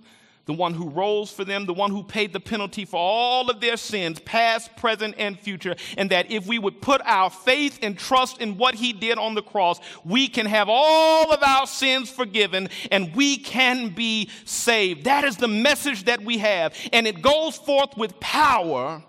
the 0.50 0.54
one 0.54 0.74
who 0.74 0.90
rose 0.90 1.32
for 1.32 1.46
them, 1.46 1.68
the 1.68 1.74
one 1.76 1.92
who 1.92 2.02
paid 2.02 2.34
the 2.34 2.40
penalty 2.40 2.84
for 2.84 2.98
all 2.98 3.52
of 3.52 3.62
their 3.62 3.78
sins, 3.78 4.20
past, 4.22 4.76
present, 4.76 5.14
and 5.20 5.40
future. 5.40 5.76
And 5.96 6.10
that 6.10 6.32
if 6.32 6.48
we 6.48 6.58
would 6.58 6.82
put 6.82 7.02
our 7.06 7.30
faith 7.30 7.78
and 7.84 7.96
trust 7.96 8.42
in 8.42 8.58
what 8.58 8.74
he 8.74 8.92
did 8.92 9.20
on 9.20 9.36
the 9.36 9.44
cross, 9.44 9.80
we 10.04 10.28
can 10.28 10.48
have 10.48 10.68
all 10.68 11.32
of 11.32 11.44
our 11.44 11.68
sins 11.68 12.10
forgiven 12.10 12.68
and 12.90 13.16
we 13.16 13.38
can 13.38 13.90
be 13.90 14.28
saved. 14.44 15.04
That 15.04 15.24
is 15.24 15.38
the 15.38 15.48
message 15.48 16.06
that 16.06 16.24
we 16.24 16.40
have. 16.40 16.74
And 16.92 17.06
it 17.06 17.22
goes 17.22 17.56
forth 17.56 17.96
with 17.96 18.20
power 18.20 19.04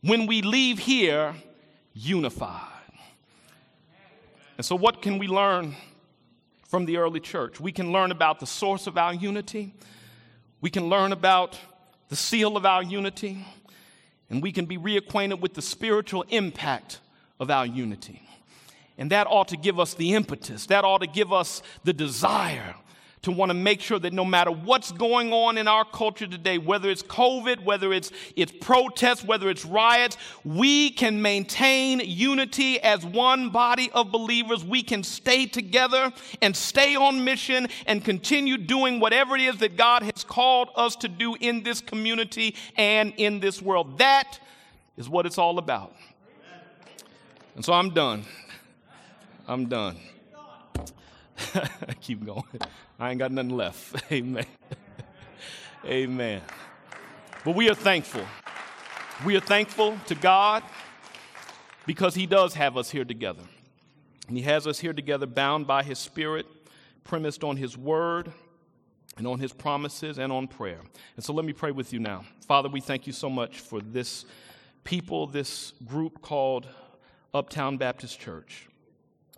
when 0.00 0.26
we 0.26 0.42
leave 0.42 0.80
here 0.80 1.32
unified. 1.94 2.66
And 4.56 4.64
so, 4.64 4.74
what 4.74 5.00
can 5.00 5.18
we 5.18 5.28
learn 5.28 5.76
from 6.66 6.86
the 6.86 6.96
early 6.96 7.20
church? 7.20 7.60
We 7.60 7.70
can 7.70 7.92
learn 7.92 8.10
about 8.10 8.40
the 8.40 8.46
source 8.48 8.88
of 8.88 8.98
our 8.98 9.14
unity. 9.14 9.74
We 10.60 10.70
can 10.70 10.88
learn 10.88 11.12
about 11.12 11.58
the 12.08 12.16
seal 12.16 12.56
of 12.56 12.66
our 12.66 12.82
unity, 12.82 13.46
and 14.28 14.42
we 14.42 14.52
can 14.52 14.66
be 14.66 14.76
reacquainted 14.76 15.40
with 15.40 15.54
the 15.54 15.62
spiritual 15.62 16.24
impact 16.28 17.00
of 17.38 17.50
our 17.50 17.66
unity. 17.66 18.22
And 18.98 19.10
that 19.10 19.26
ought 19.26 19.48
to 19.48 19.56
give 19.56 19.80
us 19.80 19.94
the 19.94 20.14
impetus, 20.14 20.66
that 20.66 20.84
ought 20.84 21.00
to 21.00 21.06
give 21.06 21.32
us 21.32 21.62
the 21.84 21.92
desire 21.92 22.74
to 23.22 23.30
want 23.30 23.50
to 23.50 23.54
make 23.54 23.80
sure 23.80 23.98
that 23.98 24.12
no 24.12 24.24
matter 24.24 24.50
what's 24.50 24.92
going 24.92 25.32
on 25.32 25.58
in 25.58 25.68
our 25.68 25.84
culture 25.84 26.26
today, 26.26 26.56
whether 26.56 26.88
it's 26.88 27.02
COVID, 27.02 27.62
whether 27.64 27.92
it's, 27.92 28.10
it's 28.34 28.52
protests, 28.60 29.22
whether 29.22 29.50
it's 29.50 29.64
riots, 29.64 30.16
we 30.44 30.90
can 30.90 31.20
maintain 31.20 32.00
unity 32.00 32.80
as 32.80 33.04
one 33.04 33.50
body 33.50 33.90
of 33.92 34.10
believers. 34.10 34.64
We 34.64 34.82
can 34.82 35.02
stay 35.02 35.46
together 35.46 36.12
and 36.40 36.56
stay 36.56 36.96
on 36.96 37.22
mission 37.24 37.68
and 37.86 38.02
continue 38.02 38.56
doing 38.56 39.00
whatever 39.00 39.36
it 39.36 39.42
is 39.42 39.58
that 39.58 39.76
God 39.76 40.02
has 40.02 40.24
called 40.24 40.70
us 40.74 40.96
to 40.96 41.08
do 41.08 41.36
in 41.40 41.62
this 41.62 41.80
community 41.80 42.56
and 42.76 43.12
in 43.18 43.40
this 43.40 43.60
world. 43.60 43.98
That 43.98 44.38
is 44.96 45.08
what 45.08 45.26
it's 45.26 45.38
all 45.38 45.58
about. 45.58 45.94
And 47.54 47.64
so 47.64 47.74
I'm 47.74 47.90
done. 47.90 48.24
I'm 49.46 49.66
done. 49.66 49.96
Keep 52.00 52.24
going. 52.26 52.44
I 52.98 53.10
ain't 53.10 53.18
got 53.18 53.32
nothing 53.32 53.56
left. 53.56 54.04
Amen. 54.12 54.46
Amen. 55.84 56.42
But 57.44 57.54
we 57.54 57.70
are 57.70 57.74
thankful. 57.74 58.24
We 59.24 59.36
are 59.36 59.40
thankful 59.40 59.98
to 60.06 60.14
God 60.14 60.62
because 61.86 62.14
He 62.14 62.26
does 62.26 62.54
have 62.54 62.76
us 62.76 62.90
here 62.90 63.04
together. 63.04 63.42
And 64.28 64.36
He 64.36 64.44
has 64.44 64.66
us 64.66 64.78
here 64.78 64.92
together 64.92 65.26
bound 65.26 65.66
by 65.66 65.82
His 65.82 65.98
Spirit, 65.98 66.46
premised 67.04 67.42
on 67.42 67.56
His 67.56 67.76
Word, 67.76 68.32
and 69.16 69.26
on 69.26 69.40
His 69.40 69.52
promises, 69.52 70.18
and 70.18 70.32
on 70.32 70.48
prayer. 70.48 70.80
And 71.16 71.24
so 71.24 71.32
let 71.32 71.44
me 71.44 71.52
pray 71.52 71.72
with 71.72 71.92
you 71.92 71.98
now. 71.98 72.24
Father, 72.46 72.68
we 72.68 72.80
thank 72.80 73.06
you 73.06 73.12
so 73.12 73.28
much 73.28 73.60
for 73.60 73.80
this 73.80 74.24
people, 74.84 75.26
this 75.26 75.72
group 75.86 76.22
called 76.22 76.66
Uptown 77.34 77.76
Baptist 77.76 78.18
Church. 78.18 78.69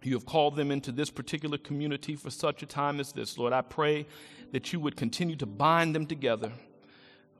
You 0.05 0.15
have 0.15 0.27
called 0.27 0.57
them 0.57 0.71
into 0.71 0.93
this 0.93 1.11
particular 1.11 1.59
community 1.59 2.17
for 2.17 2.31
such 2.31 2.62
a 2.62 2.67
time 2.67 3.01
as 3.01 3.12
this. 3.12 3.38
Lord, 3.38 3.53
I 3.53 3.62
pray 3.62 4.07
that 4.53 4.73
you 4.73 4.81
would 4.81 4.97
continue 4.97 5.37
to 5.37 5.47
bind 5.47 5.95
them 5.95 6.07
together 6.07 6.53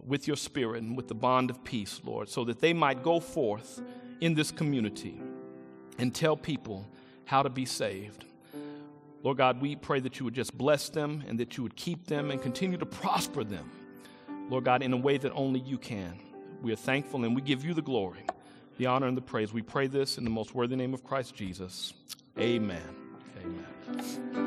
with 0.05 0.27
your 0.27 0.37
spirit 0.37 0.83
and 0.83 0.97
with 0.97 1.09
the 1.09 1.15
bond 1.15 1.51
of 1.51 1.63
peace, 1.65 2.01
Lord, 2.05 2.29
so 2.29 2.45
that 2.45 2.61
they 2.61 2.73
might 2.73 3.03
go 3.03 3.21
forth 3.21 3.81
in 4.21 4.35
this 4.35 4.51
community 4.51 5.21
and 5.99 6.15
tell 6.15 6.37
people 6.37 6.87
how 7.25 7.43
to 7.43 7.51
be 7.51 7.65
saved. 7.65 8.25
Lord 9.23 9.39
God, 9.39 9.61
we 9.61 9.77
pray 9.77 10.01
that 10.01 10.19
you 10.19 10.25
would 10.25 10.35
just 10.35 10.57
bless 10.59 10.89
them 10.89 11.23
and 11.29 11.39
that 11.39 11.57
you 11.57 11.63
would 11.63 11.77
keep 11.77 12.07
them 12.07 12.31
and 12.31 12.43
continue 12.43 12.77
to 12.79 12.87
prosper 12.87 13.45
them, 13.45 13.71
Lord 14.49 14.65
God, 14.65 14.83
in 14.83 14.93
a 14.93 14.97
way 14.97 15.17
that 15.19 15.33
only 15.33 15.61
you 15.61 15.79
can. 15.79 16.19
We 16.61 16.73
are 16.73 16.77
thankful 16.77 17.25
and 17.25 17.35
we 17.35 17.43
give 17.43 17.65
you 17.65 17.75
the 17.75 17.83
glory, 17.83 18.25
the 18.79 18.87
honor, 18.87 19.07
and 19.07 19.17
the 19.17 19.23
praise. 19.23 19.53
We 19.53 19.63
pray 19.63 19.87
this 19.87 20.19
in 20.19 20.25
the 20.25 20.31
most 20.31 20.55
worthy 20.55 20.75
name 20.75 20.93
of 20.93 21.05
Christ 21.05 21.35
Jesus. 21.35 21.93
Amen. 22.39 22.81
Amen. 23.37 24.42